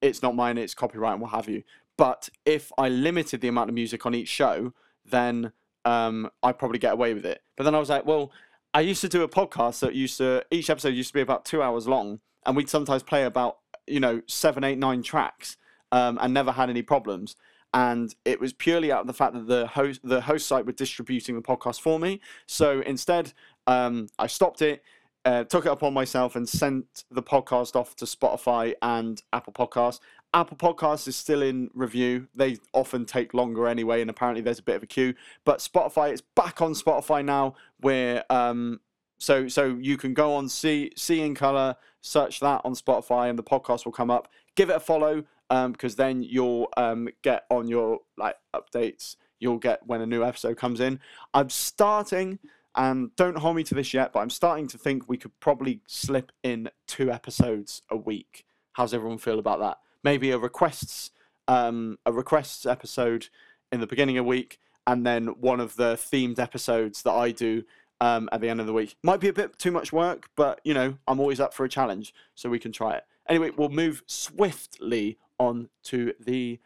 it's 0.00 0.22
not 0.22 0.34
mine, 0.34 0.58
it's 0.58 0.74
copyright 0.74 1.12
and 1.12 1.22
what 1.22 1.30
have 1.32 1.48
you. 1.48 1.62
But 1.96 2.28
if 2.44 2.72
I 2.78 2.88
limited 2.88 3.40
the 3.40 3.48
amount 3.48 3.68
of 3.68 3.74
music 3.74 4.06
on 4.06 4.14
each 4.14 4.28
show, 4.28 4.72
then 5.04 5.52
um, 5.84 6.30
I'd 6.42 6.58
probably 6.58 6.78
get 6.78 6.94
away 6.94 7.14
with 7.14 7.26
it. 7.26 7.42
But 7.56 7.64
then 7.64 7.74
I 7.74 7.78
was 7.78 7.90
like, 7.90 8.06
well, 8.06 8.32
I 8.72 8.80
used 8.80 9.00
to 9.00 9.08
do 9.08 9.22
a 9.22 9.28
podcast 9.28 9.80
that 9.80 9.94
used 9.94 10.18
to 10.18 10.44
each 10.50 10.70
episode 10.70 10.90
used 10.90 11.10
to 11.10 11.14
be 11.14 11.20
about 11.20 11.44
two 11.44 11.62
hours 11.62 11.88
long, 11.88 12.20
and 12.46 12.56
we'd 12.56 12.68
sometimes 12.68 13.02
play 13.02 13.24
about 13.24 13.58
you 13.86 14.00
know 14.00 14.22
seven, 14.26 14.64
eight, 14.64 14.78
nine 14.78 15.02
tracks, 15.02 15.56
um, 15.92 16.18
and 16.20 16.32
never 16.32 16.52
had 16.52 16.70
any 16.70 16.82
problems. 16.82 17.36
And 17.72 18.14
it 18.24 18.40
was 18.40 18.52
purely 18.52 18.90
out 18.90 19.02
of 19.02 19.06
the 19.06 19.12
fact 19.12 19.34
that 19.34 19.46
the 19.46 19.66
host 19.66 20.00
the 20.02 20.22
host 20.22 20.46
site 20.46 20.66
were 20.66 20.72
distributing 20.72 21.34
the 21.34 21.42
podcast 21.42 21.80
for 21.80 21.98
me. 21.98 22.20
So 22.46 22.80
instead, 22.80 23.32
um, 23.66 24.08
I 24.18 24.26
stopped 24.26 24.62
it. 24.62 24.82
Uh, 25.24 25.44
took 25.44 25.66
it 25.66 25.72
upon 25.72 25.92
myself 25.92 26.36
and 26.36 26.48
sent 26.48 27.04
the 27.10 27.22
podcast 27.22 27.76
off 27.76 27.94
to 27.96 28.04
Spotify 28.04 28.74
and 28.82 29.22
Apple 29.32 29.52
Podcasts. 29.52 30.00
Apple 30.32 30.56
Podcasts 30.56 31.08
is 31.08 31.16
still 31.16 31.42
in 31.42 31.70
review. 31.74 32.28
They 32.34 32.58
often 32.72 33.04
take 33.04 33.34
longer 33.34 33.66
anyway, 33.66 34.00
and 34.00 34.08
apparently 34.08 34.42
there's 34.42 34.60
a 34.60 34.62
bit 34.62 34.76
of 34.76 34.82
a 34.82 34.86
queue. 34.86 35.14
But 35.44 35.58
Spotify, 35.58 36.10
it's 36.10 36.22
back 36.22 36.62
on 36.62 36.72
Spotify 36.72 37.24
now. 37.24 37.54
Where 37.80 38.24
um, 38.30 38.80
so 39.18 39.48
so 39.48 39.76
you 39.80 39.96
can 39.96 40.14
go 40.14 40.34
on 40.34 40.48
see 40.48 40.92
see 40.96 41.20
in 41.20 41.34
color, 41.34 41.76
search 42.00 42.40
that 42.40 42.62
on 42.64 42.74
Spotify, 42.74 43.28
and 43.28 43.38
the 43.38 43.42
podcast 43.42 43.84
will 43.84 43.92
come 43.92 44.10
up. 44.10 44.28
Give 44.54 44.70
it 44.70 44.76
a 44.76 44.80
follow 44.80 45.24
um, 45.50 45.72
because 45.72 45.96
then 45.96 46.22
you'll 46.22 46.68
um, 46.76 47.08
get 47.22 47.44
on 47.50 47.68
your 47.68 48.00
like 48.16 48.36
updates. 48.54 49.16
You'll 49.40 49.58
get 49.58 49.86
when 49.86 50.00
a 50.00 50.06
new 50.06 50.24
episode 50.24 50.56
comes 50.56 50.80
in. 50.80 51.00
I'm 51.34 51.50
starting, 51.50 52.38
and 52.74 53.14
don't 53.16 53.38
hold 53.38 53.56
me 53.56 53.64
to 53.64 53.74
this 53.74 53.92
yet, 53.92 54.12
but 54.12 54.20
I'm 54.20 54.30
starting 54.30 54.68
to 54.68 54.78
think 54.78 55.08
we 55.08 55.16
could 55.16 55.38
probably 55.40 55.80
slip 55.86 56.32
in 56.42 56.70
two 56.86 57.10
episodes 57.10 57.82
a 57.90 57.96
week. 57.96 58.44
How's 58.72 58.94
everyone 58.94 59.18
feel 59.18 59.38
about 59.38 59.60
that? 59.60 59.78
Maybe 60.02 60.30
a 60.30 60.38
requests 60.38 61.10
um, 61.50 61.98
a 62.06 62.12
requests 62.12 62.64
episode 62.64 63.28
in 63.72 63.80
the 63.80 63.86
beginning 63.86 64.16
of 64.18 64.24
the 64.24 64.28
week, 64.28 64.60
and 64.86 65.04
then 65.04 65.28
one 65.28 65.58
of 65.58 65.74
the 65.76 65.94
themed 65.94 66.38
episodes 66.38 67.02
that 67.02 67.12
I 67.12 67.32
do 67.32 67.64
um, 68.00 68.28
at 68.30 68.40
the 68.40 68.48
end 68.48 68.60
of 68.60 68.66
the 68.66 68.72
week. 68.72 68.96
Might 69.02 69.20
be 69.20 69.28
a 69.28 69.32
bit 69.32 69.58
too 69.58 69.72
much 69.72 69.92
work, 69.92 70.30
but 70.36 70.60
you 70.64 70.74
know, 70.74 70.96
I'm 71.08 71.18
always 71.18 71.40
up 71.40 71.52
for 71.52 71.64
a 71.64 71.68
challenge, 71.68 72.14
so 72.36 72.48
we 72.48 72.60
can 72.60 72.72
try 72.72 72.94
it. 72.94 73.04
Anyway, 73.28 73.50
we'll 73.56 73.68
move 73.68 74.02
swiftly 74.06 75.18
on 75.38 75.68
to 75.84 76.14
the 76.20 76.60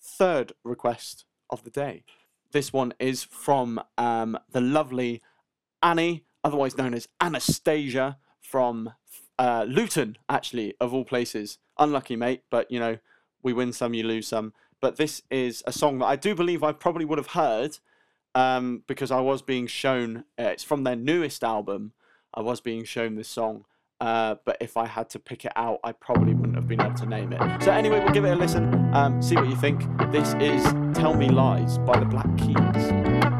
third 0.00 0.52
request 0.64 1.26
of 1.50 1.64
the 1.64 1.70
day. 1.70 2.04
This 2.52 2.72
one 2.72 2.94
is 2.98 3.22
from 3.22 3.80
um, 3.98 4.38
the 4.50 4.60
lovely 4.60 5.20
Annie, 5.82 6.24
otherwise 6.44 6.76
known 6.76 6.94
as 6.94 7.08
Anastasia, 7.20 8.18
from 8.40 8.92
uh, 9.38 9.64
Luton, 9.68 10.18
actually, 10.28 10.74
of 10.80 10.92
all 10.92 11.04
places. 11.04 11.58
Unlucky, 11.78 12.16
mate, 12.16 12.42
but 12.50 12.70
you 12.70 12.80
know, 12.80 12.98
we 13.42 13.52
win 13.52 13.72
some, 13.72 13.94
you 13.94 14.02
lose 14.02 14.26
some. 14.26 14.52
But 14.80 14.96
this 14.96 15.22
is 15.30 15.62
a 15.66 15.72
song 15.72 15.98
that 15.98 16.06
I 16.06 16.16
do 16.16 16.34
believe 16.34 16.62
I 16.62 16.72
probably 16.72 17.04
would 17.04 17.18
have 17.18 17.28
heard 17.28 17.78
um, 18.34 18.82
because 18.86 19.10
I 19.10 19.20
was 19.20 19.42
being 19.42 19.66
shown. 19.66 20.24
Uh, 20.38 20.44
it's 20.44 20.64
from 20.64 20.84
their 20.84 20.96
newest 20.96 21.44
album. 21.44 21.92
I 22.34 22.40
was 22.40 22.60
being 22.60 22.84
shown 22.84 23.16
this 23.16 23.28
song, 23.28 23.64
uh, 24.00 24.36
but 24.44 24.56
if 24.60 24.76
I 24.76 24.86
had 24.86 25.10
to 25.10 25.18
pick 25.18 25.44
it 25.44 25.52
out, 25.56 25.80
I 25.82 25.92
probably 25.92 26.34
wouldn't 26.34 26.54
have 26.54 26.68
been 26.68 26.80
able 26.80 26.94
to 26.94 27.06
name 27.06 27.32
it. 27.32 27.62
So 27.62 27.72
anyway, 27.72 28.00
we'll 28.00 28.14
give 28.14 28.24
it 28.24 28.30
a 28.30 28.36
listen. 28.36 28.94
Um, 28.94 29.20
see 29.20 29.34
what 29.34 29.48
you 29.48 29.56
think. 29.56 29.82
This 30.12 30.34
is 30.34 30.62
"Tell 30.94 31.14
Me 31.14 31.28
Lies" 31.28 31.78
by 31.78 31.98
the 31.98 32.06
Black 32.06 32.36
Keys. 32.38 33.39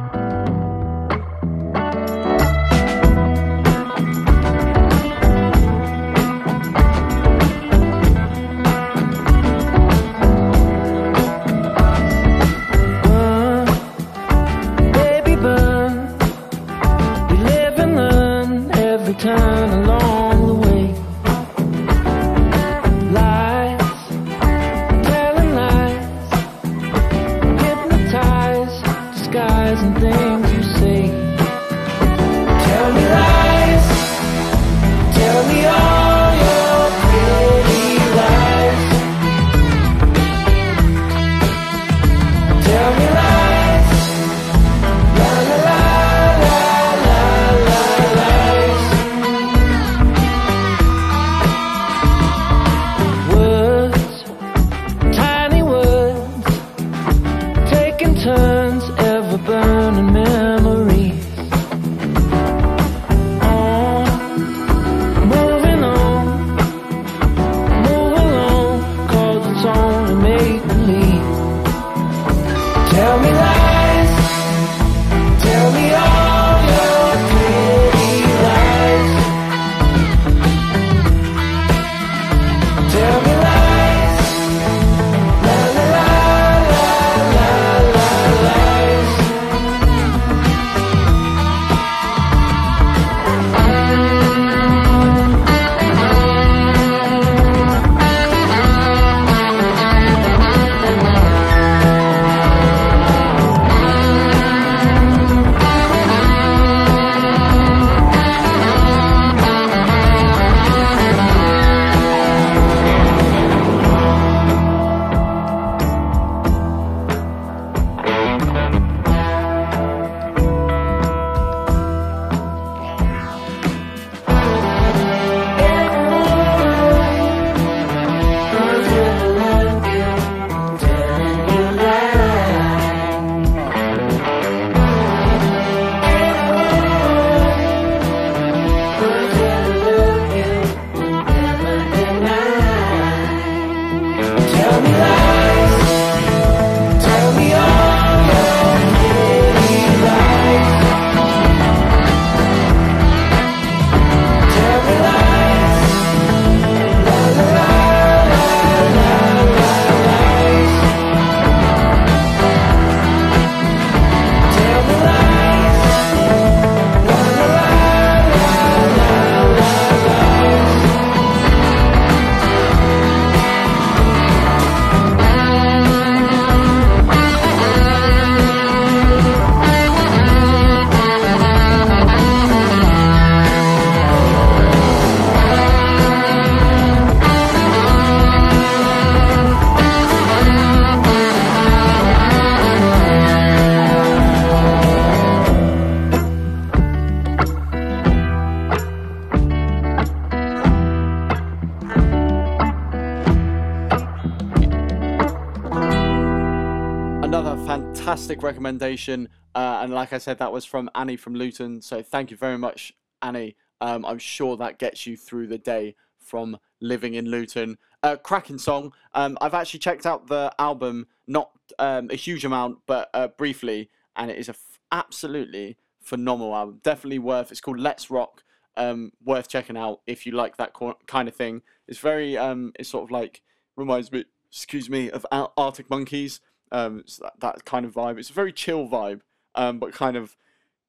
Recommendation, 208.61 209.29
uh, 209.55 209.81
and 209.83 209.93
like 209.93 210.13
I 210.13 210.19
said, 210.19 210.39
that 210.39 210.53
was 210.53 210.65
from 210.67 210.91
Annie 210.95 211.17
from 211.17 211.35
Luton. 211.35 211.81
So 211.81 212.03
thank 212.03 212.31
you 212.31 212.37
very 212.37 212.59
much, 212.59 212.93
Annie. 213.23 213.57
Um, 213.81 214.05
I'm 214.05 214.19
sure 214.19 214.57
that 214.59 214.79
gets 214.79 215.07
you 215.07 215.17
through 215.17 215.47
the 215.47 215.57
day 215.57 215.97
from 216.19 216.59
living 216.81 217.15
in 217.15 217.31
Luton. 217.31 217.79
Uh, 218.03 218.17
cracking 218.17 218.59
song. 218.59 218.93
Um, 219.15 219.39
I've 219.41 219.55
actually 219.55 219.81
checked 219.81 220.05
out 220.05 220.27
the 220.27 220.53
album, 220.59 221.07
not 221.27 221.51
um, 221.79 222.09
a 222.11 222.17
huge 222.17 222.45
amount, 222.45 222.81
but 222.87 223.09
uh, 223.15 223.29
briefly, 223.29 223.89
and 224.15 224.31
it 224.31 224.37
is 224.37 224.49
a 224.49 224.53
f- 224.53 224.79
absolutely 224.93 225.79
phenomenal 226.03 226.55
album. 226.55 226.81
Definitely 226.83 227.19
worth. 227.19 227.51
It's 227.51 227.61
called 227.61 227.81
Let's 227.81 228.11
Rock. 228.11 228.43
Um, 228.77 229.13
worth 229.25 229.49
checking 229.49 229.77
out 229.77 230.01
if 230.07 230.25
you 230.27 230.33
like 230.33 230.57
that 230.59 230.75
co- 230.75 230.99
kind 231.07 231.29
of 231.29 231.35
thing. 231.35 231.63
It's 231.89 231.99
very. 231.99 232.37
Um, 232.37 232.73
it's 232.79 232.91
sort 232.91 233.05
of 233.05 233.11
like 233.11 233.43
reminds 233.77 234.13
me. 234.13 234.25
Excuse 234.53 234.91
me 234.91 235.11
of 235.11 235.25
Arctic 235.31 235.89
Monkeys. 235.89 236.41
Um, 236.73 237.05
that, 237.41 237.65
kind 237.65 237.85
of 237.85 237.95
vibe. 237.95 238.19
It's 238.19 238.31
a 238.31 238.35
very 238.35 238.53
chill 238.53 238.89
vibe, 238.89 239.23
um, 239.57 239.79
but 239.79 239.93
kind 239.93 240.17
of 240.17 240.37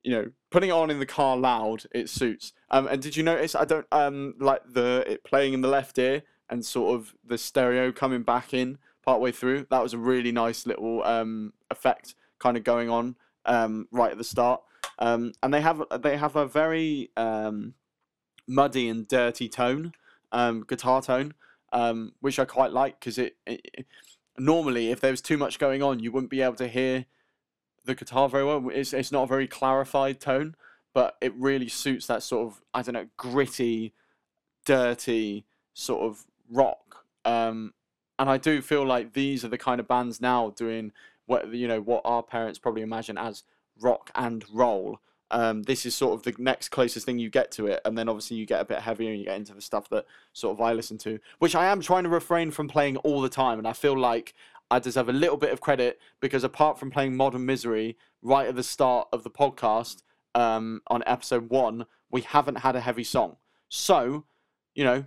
you 0.03 0.11
know, 0.11 0.31
putting 0.49 0.69
it 0.69 0.73
on 0.73 0.89
in 0.89 0.99
the 0.99 1.05
car 1.05 1.37
loud, 1.37 1.83
it 1.93 2.09
suits. 2.09 2.53
Um, 2.69 2.87
and 2.87 3.01
did 3.01 3.15
you 3.15 3.23
notice? 3.23 3.55
I 3.55 3.65
don't 3.65 3.85
um 3.91 4.35
like 4.39 4.61
the 4.67 5.03
it 5.07 5.23
playing 5.23 5.53
in 5.53 5.61
the 5.61 5.67
left 5.67 5.97
ear 5.97 6.23
and 6.49 6.65
sort 6.65 6.95
of 6.95 7.13
the 7.25 7.37
stereo 7.37 7.91
coming 7.91 8.23
back 8.23 8.53
in 8.53 8.77
partway 9.03 9.31
through. 9.31 9.67
That 9.69 9.83
was 9.83 9.93
a 9.93 9.97
really 9.97 10.31
nice 10.31 10.65
little 10.65 11.03
um 11.03 11.53
effect 11.69 12.15
kind 12.39 12.57
of 12.57 12.63
going 12.63 12.89
on 12.89 13.15
um 13.45 13.87
right 13.91 14.11
at 14.11 14.17
the 14.17 14.23
start. 14.23 14.61
Um, 14.99 15.33
and 15.41 15.53
they 15.53 15.61
have 15.61 15.83
they 15.99 16.17
have 16.17 16.35
a 16.35 16.45
very 16.45 17.09
um 17.17 17.75
muddy 18.47 18.89
and 18.89 19.07
dirty 19.07 19.49
tone, 19.49 19.93
um 20.31 20.65
guitar 20.67 21.01
tone, 21.01 21.33
um 21.73 22.13
which 22.21 22.39
I 22.39 22.45
quite 22.45 22.71
like 22.71 22.99
because 22.99 23.17
it, 23.17 23.35
it 23.45 23.85
normally 24.41 24.89
if 24.91 24.99
there 24.99 25.11
was 25.11 25.21
too 25.21 25.37
much 25.37 25.59
going 25.59 25.83
on, 25.83 25.99
you 25.99 26.11
wouldn't 26.11 26.31
be 26.31 26.41
able 26.41 26.55
to 26.55 26.67
hear 26.67 27.05
the 27.85 27.95
guitar 27.95 28.27
very 28.27 28.43
well. 28.43 28.69
It's 28.73 28.93
it's 28.93 29.11
not 29.11 29.23
a 29.23 29.27
very 29.27 29.47
clarified 29.47 30.19
tone, 30.19 30.55
but 30.93 31.15
it 31.21 31.33
really 31.35 31.69
suits 31.69 32.07
that 32.07 32.23
sort 32.23 32.47
of 32.47 32.61
I 32.73 32.81
don't 32.81 32.93
know 32.93 33.07
gritty, 33.17 33.93
dirty 34.65 35.45
sort 35.73 36.01
of 36.03 36.25
rock. 36.49 37.05
Um, 37.23 37.73
and 38.17 38.29
I 38.29 38.37
do 38.37 38.61
feel 38.61 38.85
like 38.85 39.13
these 39.13 39.45
are 39.45 39.49
the 39.49 39.57
kind 39.57 39.79
of 39.79 39.87
bands 39.87 40.19
now 40.19 40.49
doing 40.51 40.91
what 41.25 41.53
you 41.53 41.67
know 41.67 41.81
what 41.81 42.01
our 42.03 42.23
parents 42.23 42.59
probably 42.59 42.81
imagine 42.81 43.17
as 43.17 43.43
rock 43.79 44.11
and 44.15 44.43
roll. 44.51 44.99
Um, 45.31 45.63
this 45.63 45.85
is 45.85 45.95
sort 45.95 46.13
of 46.13 46.23
the 46.23 46.41
next 46.41 46.69
closest 46.69 47.05
thing 47.05 47.17
you 47.17 47.29
get 47.29 47.51
to 47.51 47.67
it, 47.67 47.81
and 47.85 47.97
then 47.97 48.09
obviously 48.09 48.37
you 48.37 48.45
get 48.45 48.61
a 48.61 48.65
bit 48.65 48.79
heavier 48.79 49.09
and 49.09 49.19
you 49.19 49.25
get 49.25 49.37
into 49.37 49.53
the 49.53 49.61
stuff 49.61 49.89
that 49.89 50.05
sort 50.33 50.57
of 50.57 50.61
I 50.61 50.73
listen 50.73 50.97
to, 50.99 51.19
which 51.39 51.55
I 51.55 51.67
am 51.67 51.81
trying 51.81 52.03
to 52.03 52.09
refrain 52.09 52.51
from 52.51 52.67
playing 52.67 52.97
all 52.97 53.21
the 53.21 53.29
time, 53.29 53.57
and 53.57 53.67
I 53.67 53.73
feel 53.73 53.97
like 53.97 54.33
I 54.69 54.79
deserve 54.79 55.09
a 55.09 55.13
little 55.13 55.37
bit 55.37 55.51
of 55.51 55.59
credit 55.59 55.99
because 56.21 56.43
apart 56.43 56.79
from 56.79 56.91
playing 56.91 57.17
Modern 57.17 57.45
Misery 57.45 57.97
right 58.21 58.47
at 58.47 58.55
the 58.55 58.63
start 58.63 59.09
of 59.11 59.23
the 59.23 59.29
podcast 59.29 60.01
um, 60.33 60.81
on 60.87 61.03
episode 61.05 61.49
one, 61.49 61.85
we 62.09 62.21
haven't 62.21 62.59
had 62.59 62.75
a 62.75 62.79
heavy 62.79 63.03
song. 63.03 63.35
So, 63.67 64.25
you 64.73 64.83
know, 64.83 65.05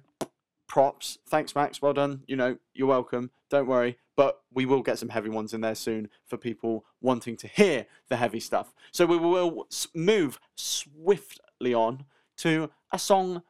props. 0.69 1.19
Thanks, 1.27 1.55
Max. 1.55 1.81
Well 1.81 1.95
done. 1.95 2.25
You 2.27 2.37
know, 2.37 2.59
you're 2.75 2.89
welcome. 2.89 3.31
Don't 3.49 3.67
worry. 3.67 3.97
But 4.17 4.41
we 4.53 4.65
will 4.65 4.83
get 4.83 4.99
some 4.99 5.09
heavy 5.09 5.29
ones 5.29 5.53
in 5.55 5.61
there 5.61 5.75
soon 5.75 6.09
for 6.25 6.37
people 6.37 6.85
wanting 7.01 7.37
to 7.39 7.49
hear 7.49 7.87
the 8.09 8.17
heavy 8.17 8.41
stuff. 8.41 8.73
So 8.93 9.07
we 9.07 9.17
will 9.17 9.67
move 9.95 10.39
swiftly 10.55 11.75
on 11.75 12.05
to 12.39 12.71
a 12.93 12.99
song 12.99 13.43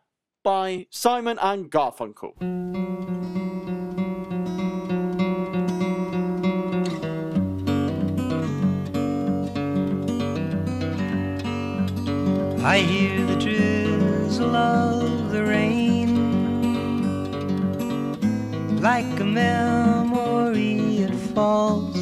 by 0.42 0.86
Simon 0.90 1.38
and 1.40 1.70
Garfunkel. 1.70 2.34
I 12.64 12.78
hear 12.78 13.26
the 13.26 13.36
drizzle 13.36 14.56
of 14.56 15.30
the 15.30 15.44
rain 15.44 16.24
like 18.80 19.04
a 19.20 19.24
it 19.24 19.83
falls 21.34 21.96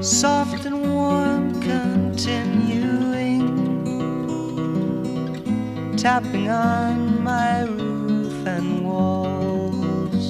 soft 0.00 0.64
and 0.64 0.94
warm 0.94 1.60
continuing 1.60 3.46
tapping 5.96 6.48
on 6.48 7.22
my 7.22 7.62
roof 7.62 8.46
and 8.46 8.84
walls 8.84 10.24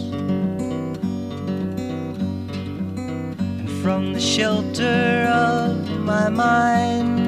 and 3.58 3.70
from 3.82 4.12
the 4.12 4.20
shelter 4.20 5.26
of 5.32 5.88
my 6.00 6.28
mind 6.28 7.18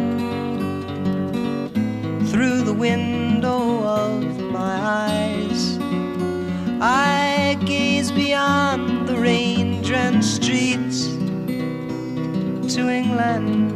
through 2.28 2.60
the 2.62 2.74
window 2.74 3.82
of 3.84 4.22
my 4.38 4.76
eyes. 5.06 5.78
I 6.80 7.09
streets 10.22 11.06
to 12.74 12.88
England 12.90 13.72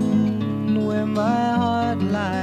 where 0.87 1.07
my 1.07 1.53
heart 1.55 1.99
lies. 1.99 2.35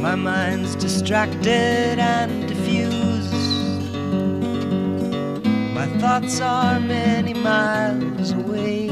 My 0.00 0.14
mind's 0.14 0.76
distracted 0.76 1.98
and 1.98 2.48
diffused. 2.48 3.34
My 5.74 5.86
thoughts 5.98 6.40
are 6.40 6.78
many 6.78 7.34
miles 7.34 8.30
away. 8.32 8.86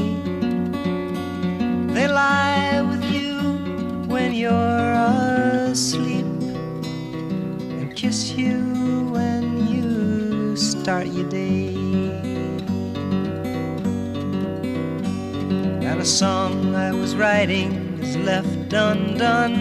They 1.93 2.07
lie 2.07 2.96
when 4.17 4.33
you're 4.33 4.93
asleep 5.69 6.25
and 7.77 7.95
kiss 7.95 8.31
you 8.31 8.57
when 9.11 9.43
you 9.67 10.55
start 10.57 11.05
your 11.05 11.29
day. 11.29 11.67
And 15.87 16.01
a 16.01 16.05
song 16.05 16.73
I 16.73 16.91
was 16.93 17.15
writing 17.15 17.99
is 18.01 18.17
left 18.17 18.73
undone. 18.73 19.55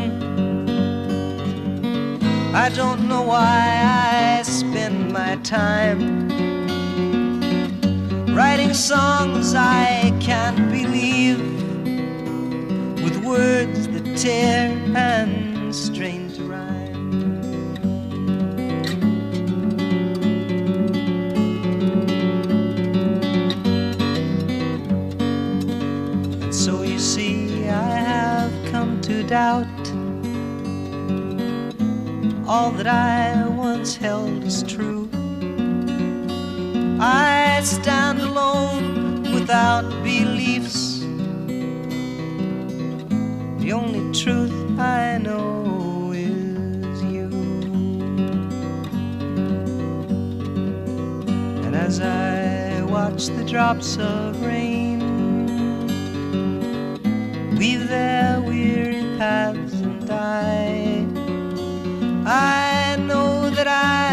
I 2.54 2.70
don't 2.70 3.06
know 3.10 3.24
why 3.34 3.60
I 4.38 4.42
spend 4.42 5.12
my 5.12 5.36
time 5.42 6.00
writing 8.34 8.72
songs 8.72 9.54
I 9.54 10.16
can't 10.18 10.70
believe 10.70 11.40
with 13.04 13.16
words 13.22 13.85
tear 14.16 14.70
and 14.96 15.74
strain 15.74 16.32
to 16.32 16.42
rhyme. 16.44 17.12
And 26.42 26.54
so 26.54 26.80
you 26.80 26.98
see, 26.98 27.68
I 27.68 27.96
have 28.12 28.52
come 28.72 29.02
to 29.02 29.22
doubt 29.22 29.66
all 32.48 32.70
that 32.70 32.86
I 32.86 33.46
once 33.48 33.96
held 33.96 34.44
as 34.44 34.62
true. 34.62 35.10
I 36.98 37.60
stand 37.62 38.20
alone 38.20 39.24
without 39.34 39.90
beliefs. 40.02 40.35
The 43.66 43.72
only 43.72 44.14
truth 44.14 44.78
I 44.78 45.18
know 45.18 46.12
is 46.12 47.02
you. 47.02 47.26
And 51.64 51.74
as 51.74 52.00
I 52.00 52.82
watch 52.82 53.26
the 53.26 53.42
drops 53.42 53.98
of 53.98 54.40
rain 54.40 55.00
weave 57.58 57.88
their 57.88 58.40
weary 58.40 59.02
paths 59.18 59.72
and 59.72 60.06
die, 60.06 61.04
I 62.24 62.94
know 63.00 63.50
that 63.50 63.66
I 63.66 64.05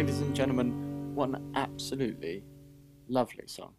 ladies 0.00 0.22
and 0.22 0.34
gentlemen. 0.34 1.14
What 1.14 1.28
an 1.28 1.52
absolutely 1.54 2.42
lovely 3.06 3.46
song. 3.46 3.74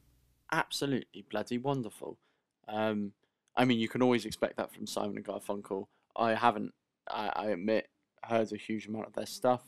Absolutely 0.52 1.26
bloody 1.28 1.58
wonderful. 1.58 2.20
Um, 2.68 3.14
I 3.56 3.66
mean, 3.66 3.80
you 3.80 3.90
can 3.90 4.04
always 4.04 4.24
expect 4.26 4.58
that 4.58 4.72
from 4.72 4.86
Simon 4.86 5.18
and 5.18 5.26
Garfunkel. 5.26 5.88
I 6.16 6.36
haven't, 6.36 6.76
I, 7.10 7.32
I 7.36 7.46
admit, 7.48 7.90
heard 8.22 8.52
a 8.54 8.56
huge 8.56 8.86
amount 8.86 9.08
of 9.08 9.14
their 9.14 9.26
stuff, 9.26 9.64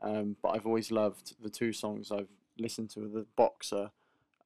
um, 0.00 0.34
but 0.42 0.48
I've 0.48 0.66
always 0.66 0.90
loved 0.90 1.36
the 1.40 1.48
two 1.48 1.72
songs 1.72 2.10
I've 2.10 2.26
listened 2.58 2.90
to 2.90 3.00
the 3.02 3.24
Boxer, 3.36 3.92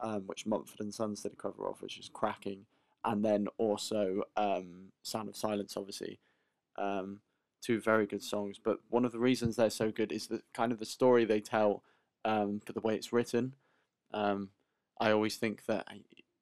um, 0.01 0.25
which 0.27 0.45
Mumford 0.45 0.81
and 0.81 0.93
Sons 0.93 1.23
did 1.23 1.33
a 1.33 1.37
cover 1.37 1.67
of, 1.67 1.81
which 1.81 1.99
is 1.99 2.11
cracking, 2.13 2.67
and 3.07 3.25
then 3.25 3.49
also 3.57 4.25
um, 4.37 4.93
Sound 5.03 5.31
of 5.31 5.37
Silence, 5.37 5.79
obviously. 5.79 6.21
Um, 6.77 7.21
two 7.61 7.81
very 7.81 8.07
good 8.07 8.23
songs, 8.23 8.59
but 8.63 8.79
one 8.89 9.05
of 9.05 9.13
the 9.13 9.19
reasons 9.19 9.57
they're 9.57 9.71
so 9.71 9.91
good 9.91 10.13
is 10.13 10.27
the 10.27 10.43
kind 10.55 10.73
of 10.73 10.79
the 10.79 10.87
story 10.87 11.25
they 11.25 11.41
tell 11.41 11.83
um, 12.25 12.61
for 12.65 12.73
the 12.73 12.81
way 12.81 12.95
it's 12.95 13.13
written. 13.13 13.55
Um, 14.13 14.51
I 15.01 15.11
always 15.11 15.37
think 15.37 15.67
that 15.67 15.87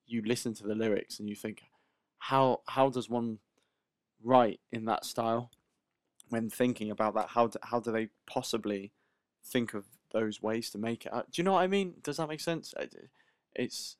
you 0.06 0.22
listen 0.24 0.54
to 0.54 0.64
the 0.64 0.74
lyrics 0.74 1.18
and 1.18 1.28
you 1.28 1.34
think, 1.34 1.64
how 2.18 2.60
how 2.68 2.88
does 2.90 3.08
one 3.10 3.38
write 4.22 4.60
in 4.72 4.84
that 4.86 5.04
style? 5.04 5.50
When 6.28 6.50
thinking 6.50 6.90
about 6.90 7.14
that, 7.14 7.28
how 7.30 7.46
do, 7.48 7.58
how 7.62 7.80
do 7.80 7.92
they 7.92 8.08
possibly 8.26 8.92
think 9.44 9.74
of 9.74 9.84
those 10.12 10.42
ways 10.42 10.70
to 10.70 10.78
make 10.78 11.06
it? 11.06 11.12
Uh, 11.12 11.22
Do 11.30 11.40
you 11.40 11.44
know 11.44 11.52
what 11.52 11.62
I 11.62 11.68
mean? 11.68 11.94
Does 12.02 12.16
that 12.16 12.28
make 12.28 12.40
sense? 12.40 12.74
It's 13.54 13.96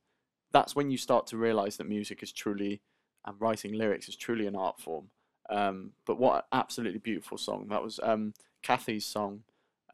that's 0.53 0.75
when 0.75 0.91
you 0.91 0.99
start 0.99 1.27
to 1.29 1.37
realize 1.37 1.77
that 1.77 1.89
music 1.89 2.23
is 2.23 2.33
truly 2.33 2.81
and 3.25 3.41
writing 3.41 3.75
lyrics 3.75 4.09
is 4.09 4.17
truly 4.17 4.47
an 4.47 4.57
art 4.57 4.81
form. 4.81 5.11
Um, 5.49 5.93
but 6.07 6.19
what 6.19 6.47
absolutely 6.53 6.99
beautiful 6.99 7.39
song. 7.39 7.67
That 7.69 7.83
was 7.83 8.01
um, 8.03 8.35
Kathy's 8.63 9.07
song 9.07 9.43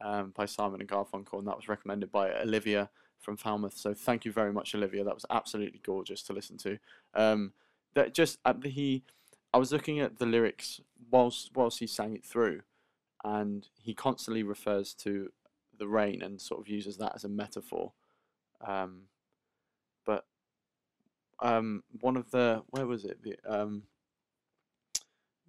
um, 0.01 0.33
by 0.35 0.47
Simon 0.47 0.81
and 0.81 0.88
Garfunkel, 0.88 1.38
and 1.38 1.47
that 1.47 1.57
was 1.57 1.69
recommended 1.69 2.11
by 2.11 2.33
Olivia 2.33 2.91
from 3.19 3.37
Falmouth. 3.37 3.77
So 3.77 3.95
thank 3.95 4.25
you 4.25 4.33
very 4.33 4.53
much, 4.53 4.75
Olivia. 4.75 5.05
That 5.05 5.15
was 5.15 5.27
absolutely 5.31 5.81
gorgeous 5.83 6.23
to 6.25 6.33
listen 6.33 6.57
to. 6.59 6.79
Um, 7.15 7.53
that 7.95 8.15
just 8.15 8.38
uh, 8.45 8.55
he, 8.65 9.05
I 9.53 9.59
was 9.59 9.73
looking 9.73 10.01
at 10.01 10.19
the 10.19 10.27
lyrics 10.27 10.81
whilst 11.11 11.51
whilst 11.55 11.79
he 11.79 11.87
sang 11.87 12.15
it 12.15 12.25
through, 12.25 12.62
and 13.25 13.69
he 13.81 13.95
constantly 13.95 14.43
refers 14.43 14.95
to 14.95 15.31
the 15.79 15.87
rain 15.87 16.23
and 16.23 16.41
sort 16.41 16.61
of 16.61 16.69
uses 16.69 16.97
that 16.99 17.12
as 17.15 17.25
a 17.25 17.29
metaphor. 17.29 17.93
Um, 18.67 19.03
but 20.05 20.25
um, 21.41 21.83
one 22.01 22.17
of 22.17 22.31
the 22.31 22.62
where 22.71 22.87
was 22.87 23.05
it 23.05 23.19
the 23.23 23.37
um, 23.47 23.83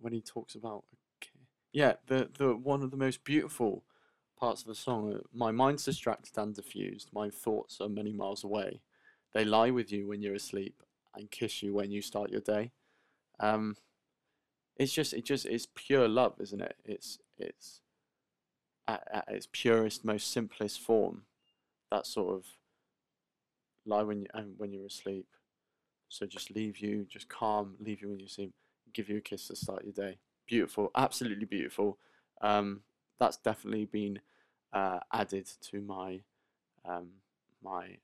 when 0.03 0.13
he 0.13 0.21
talks 0.21 0.53
about 0.53 0.83
okay, 1.21 1.31
yeah 1.71 1.93
the 2.07 2.29
the 2.37 2.55
one 2.55 2.83
of 2.83 2.91
the 2.91 2.97
most 2.97 3.23
beautiful 3.23 3.83
parts 4.37 4.61
of 4.61 4.67
the 4.67 4.75
song 4.75 5.13
uh, 5.13 5.19
my 5.33 5.51
mind's 5.51 5.85
distracted 5.85 6.37
and 6.37 6.53
diffused. 6.53 7.09
My 7.13 7.29
thoughts 7.29 7.79
are 7.79 7.87
many 7.87 8.11
miles 8.11 8.43
away. 8.43 8.81
They 9.33 9.45
lie 9.45 9.71
with 9.71 9.91
you 9.91 10.07
when 10.07 10.21
you're 10.21 10.35
asleep 10.35 10.83
and 11.15 11.31
kiss 11.31 11.63
you 11.63 11.73
when 11.73 11.91
you 11.91 12.01
start 12.01 12.29
your 12.29 12.41
day. 12.41 12.71
Um 13.39 13.77
it's 14.75 14.91
just 14.91 15.13
it 15.13 15.23
just 15.23 15.45
it's 15.45 15.67
pure 15.73 16.07
love 16.07 16.35
isn't 16.39 16.61
it? 16.61 16.75
It's 16.83 17.19
it's 17.37 17.79
at, 18.87 19.07
at 19.13 19.25
its 19.29 19.47
purest 19.51 20.03
most 20.03 20.31
simplest 20.31 20.81
form. 20.81 21.23
That 21.89 22.05
sort 22.05 22.35
of 22.35 22.45
lie 23.85 24.03
when 24.03 24.21
you 24.21 24.27
and 24.33 24.55
when 24.57 24.73
you're 24.73 24.87
asleep. 24.87 25.27
So 26.09 26.25
just 26.25 26.51
leave 26.51 26.79
you 26.79 27.05
just 27.09 27.29
calm 27.29 27.75
leave 27.79 28.01
you 28.01 28.09
when 28.09 28.19
you 28.19 28.27
sleep 28.27 28.53
give 28.93 29.09
you 29.09 29.17
a 29.17 29.21
kiss 29.21 29.47
to 29.47 29.55
start 29.55 29.83
your 29.83 29.93
day. 29.93 30.17
Beautiful, 30.47 30.91
absolutely 30.95 31.45
beautiful. 31.45 31.97
Um, 32.41 32.81
that's 33.19 33.37
definitely 33.37 33.85
been 33.85 34.19
uh, 34.73 34.99
added 35.11 35.49
to 35.69 35.81
my 35.81 36.21
um, 36.85 37.09
my 37.63 37.97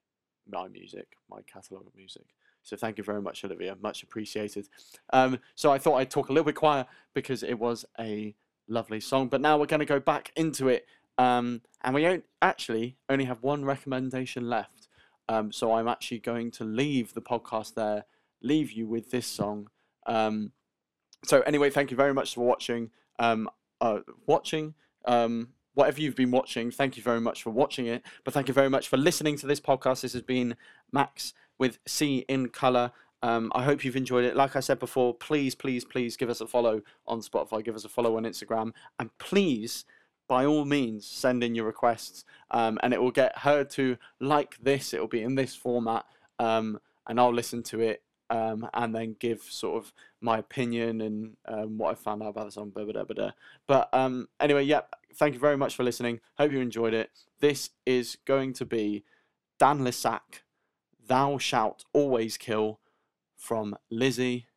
my 0.49 0.67
music, 0.67 1.08
my 1.30 1.41
catalogue 1.52 1.88
of 1.88 1.95
music. 1.95 2.28
So 2.63 2.75
thank 2.75 2.97
you 2.97 3.04
very 3.04 3.21
much, 3.21 3.43
Olivia. 3.43 3.75
Much 3.82 4.04
appreciated. 4.04 4.67
Um, 5.12 5.39
so 5.56 5.71
I 5.71 5.78
thought 5.78 5.95
I'd 5.95 6.12
talk 6.12 6.30
a 6.30 6.34
little 6.34 6.45
bit 6.45 6.56
quieter 6.56 6.88
because 7.13 7.43
it 7.43 7.56
was 7.56 7.86
a 7.99 8.36
lovely 8.67 8.99
song. 8.99 9.28
But 9.28 9.41
now 9.41 9.58
we're 9.58 9.65
going 9.65 9.80
to 9.80 9.86
go 9.86 9.99
back 9.99 10.32
into 10.36 10.67
it, 10.67 10.86
um, 11.17 11.62
and 11.84 11.95
we 11.95 12.21
actually 12.41 12.97
only 13.10 13.25
have 13.25 13.41
one 13.43 13.65
recommendation 13.65 14.49
left. 14.49 14.88
Um, 15.28 15.52
so 15.52 15.73
I'm 15.73 15.88
actually 15.88 16.19
going 16.19 16.52
to 16.52 16.63
leave 16.63 17.13
the 17.13 17.21
podcast 17.21 17.75
there, 17.75 18.06
leave 18.41 18.71
you 18.71 18.88
with 18.88 19.12
this 19.12 19.28
song. 19.28 19.69
Um, 20.06 20.52
so 21.23 21.41
anyway, 21.41 21.69
thank 21.69 21.91
you 21.91 21.97
very 21.97 22.13
much 22.13 22.36
for 22.36 22.45
watching. 22.45 22.91
Um, 23.17 23.49
uh, 23.82 23.99
watching. 24.25 24.75
Um, 25.05 25.49
whatever 25.73 26.01
you've 26.01 26.15
been 26.15 26.32
watching, 26.32 26.71
thank 26.71 26.97
you 26.97 27.03
very 27.03 27.21
much 27.21 27.43
for 27.43 27.51
watching 27.51 27.86
it. 27.86 28.03
But 28.23 28.34
thank 28.34 28.47
you 28.47 28.53
very 28.53 28.69
much 28.69 28.88
for 28.88 28.97
listening 28.97 29.38
to 29.38 29.47
this 29.47 29.60
podcast. 29.60 30.01
This 30.01 30.13
has 30.13 30.21
been 30.21 30.55
Max 30.91 31.34
with 31.58 31.79
C 31.86 32.25
in 32.27 32.49
Color. 32.49 32.91
Um, 33.21 33.51
I 33.53 33.63
hope 33.63 33.84
you've 33.84 33.95
enjoyed 33.95 34.25
it. 34.25 34.36
Like 34.36 34.55
I 34.55 34.62
said 34.62 34.79
before, 34.79 35.13
please, 35.13 35.55
please, 35.55 35.84
please 35.84 36.15
give 36.15 36.29
us 36.29 36.41
a 36.41 36.47
follow 36.47 36.82
on 37.05 37.21
Spotify, 37.21 37.63
give 37.63 37.75
us 37.75 37.86
a 37.86 37.89
follow 37.89 38.15
on 38.17 38.23
Instagram, 38.23 38.71
and 38.97 39.10
please, 39.17 39.86
by 40.27 40.45
all 40.45 40.63
means, 40.63 41.05
send 41.05 41.43
in 41.43 41.55
your 41.55 41.65
requests, 41.65 42.23
um, 42.51 42.79
and 42.82 42.93
it 42.93 43.01
will 43.01 43.12
get 43.12 43.39
heard 43.39 43.69
to 43.71 43.97
like 44.19 44.58
this. 44.62 44.93
It 44.93 45.01
will 45.01 45.08
be 45.08 45.21
in 45.21 45.36
this 45.36 45.55
format, 45.55 46.05
um, 46.39 46.79
and 47.08 47.19
I'll 47.19 47.34
listen 47.34 47.62
to 47.63 47.82
it 47.82 48.03
um, 48.30 48.70
and 48.74 48.94
then 48.96 49.15
give 49.20 49.42
sort 49.42 49.84
of 49.84 49.94
my 50.22 50.38
opinion 50.38 51.02
and 51.02 51.38
um, 51.46 51.78
what 51.78 51.92
I 51.92 51.96
found 51.96 52.24
out 52.24 52.30
about 52.30 52.46
the 52.46 52.52
song. 52.52 52.70
Blah, 52.70 52.86
blah, 52.86 53.04
blah, 53.04 53.15
blah. 53.15 53.32
But 53.68 53.89
um, 53.94 54.28
anyway, 54.39 54.63
yep. 54.63 54.94
Thank 55.15 55.34
you 55.34 55.39
very 55.39 55.58
much 55.58 55.76
for 55.76 55.84
listening. 55.84 56.20
Hope 56.38 56.52
you 56.52 56.60
enjoyed 56.60 56.94
it. 56.94 57.10
This 57.39 57.72
is 57.86 58.18
going 58.26 58.54
to 58.54 58.65
be 58.65 59.04
Dan 59.58 59.84
le 59.84 59.92
Sac, 59.92 60.44
"Thou 61.08 61.38
Shalt 61.38 61.86
Always 61.94 62.38
Kill" 62.38 62.80
from 63.36 63.76
Lizzie 63.89 64.48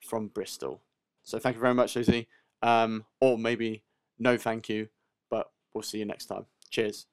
from 0.00 0.28
Bristol. 0.28 0.82
So 1.22 1.38
thank 1.38 1.56
you 1.56 1.60
very 1.60 1.74
much, 1.74 1.96
Lizzie. 1.96 2.28
Um, 2.62 3.06
or 3.20 3.38
maybe 3.38 3.84
no, 4.18 4.36
thank 4.36 4.68
you. 4.68 4.88
But 5.30 5.50
we'll 5.72 5.82
see 5.82 5.98
you 5.98 6.04
next 6.04 6.26
time. 6.26 6.46
Cheers. 6.70 7.06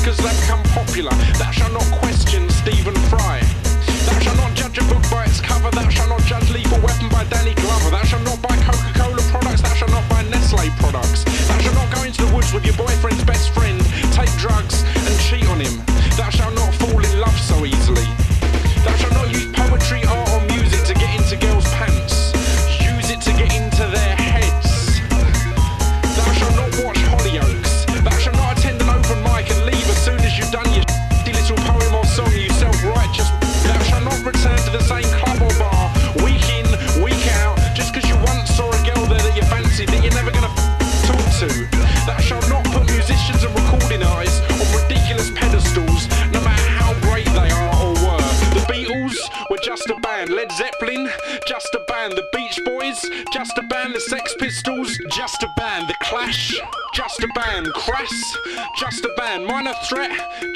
Because 0.00 0.16
they've 0.16 0.40
become 0.40 0.62
popular. 0.74 1.10
Thou 1.38 1.50
shalt 1.50 1.72
not 1.72 1.84
question 1.92 2.09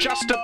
just 0.05 0.34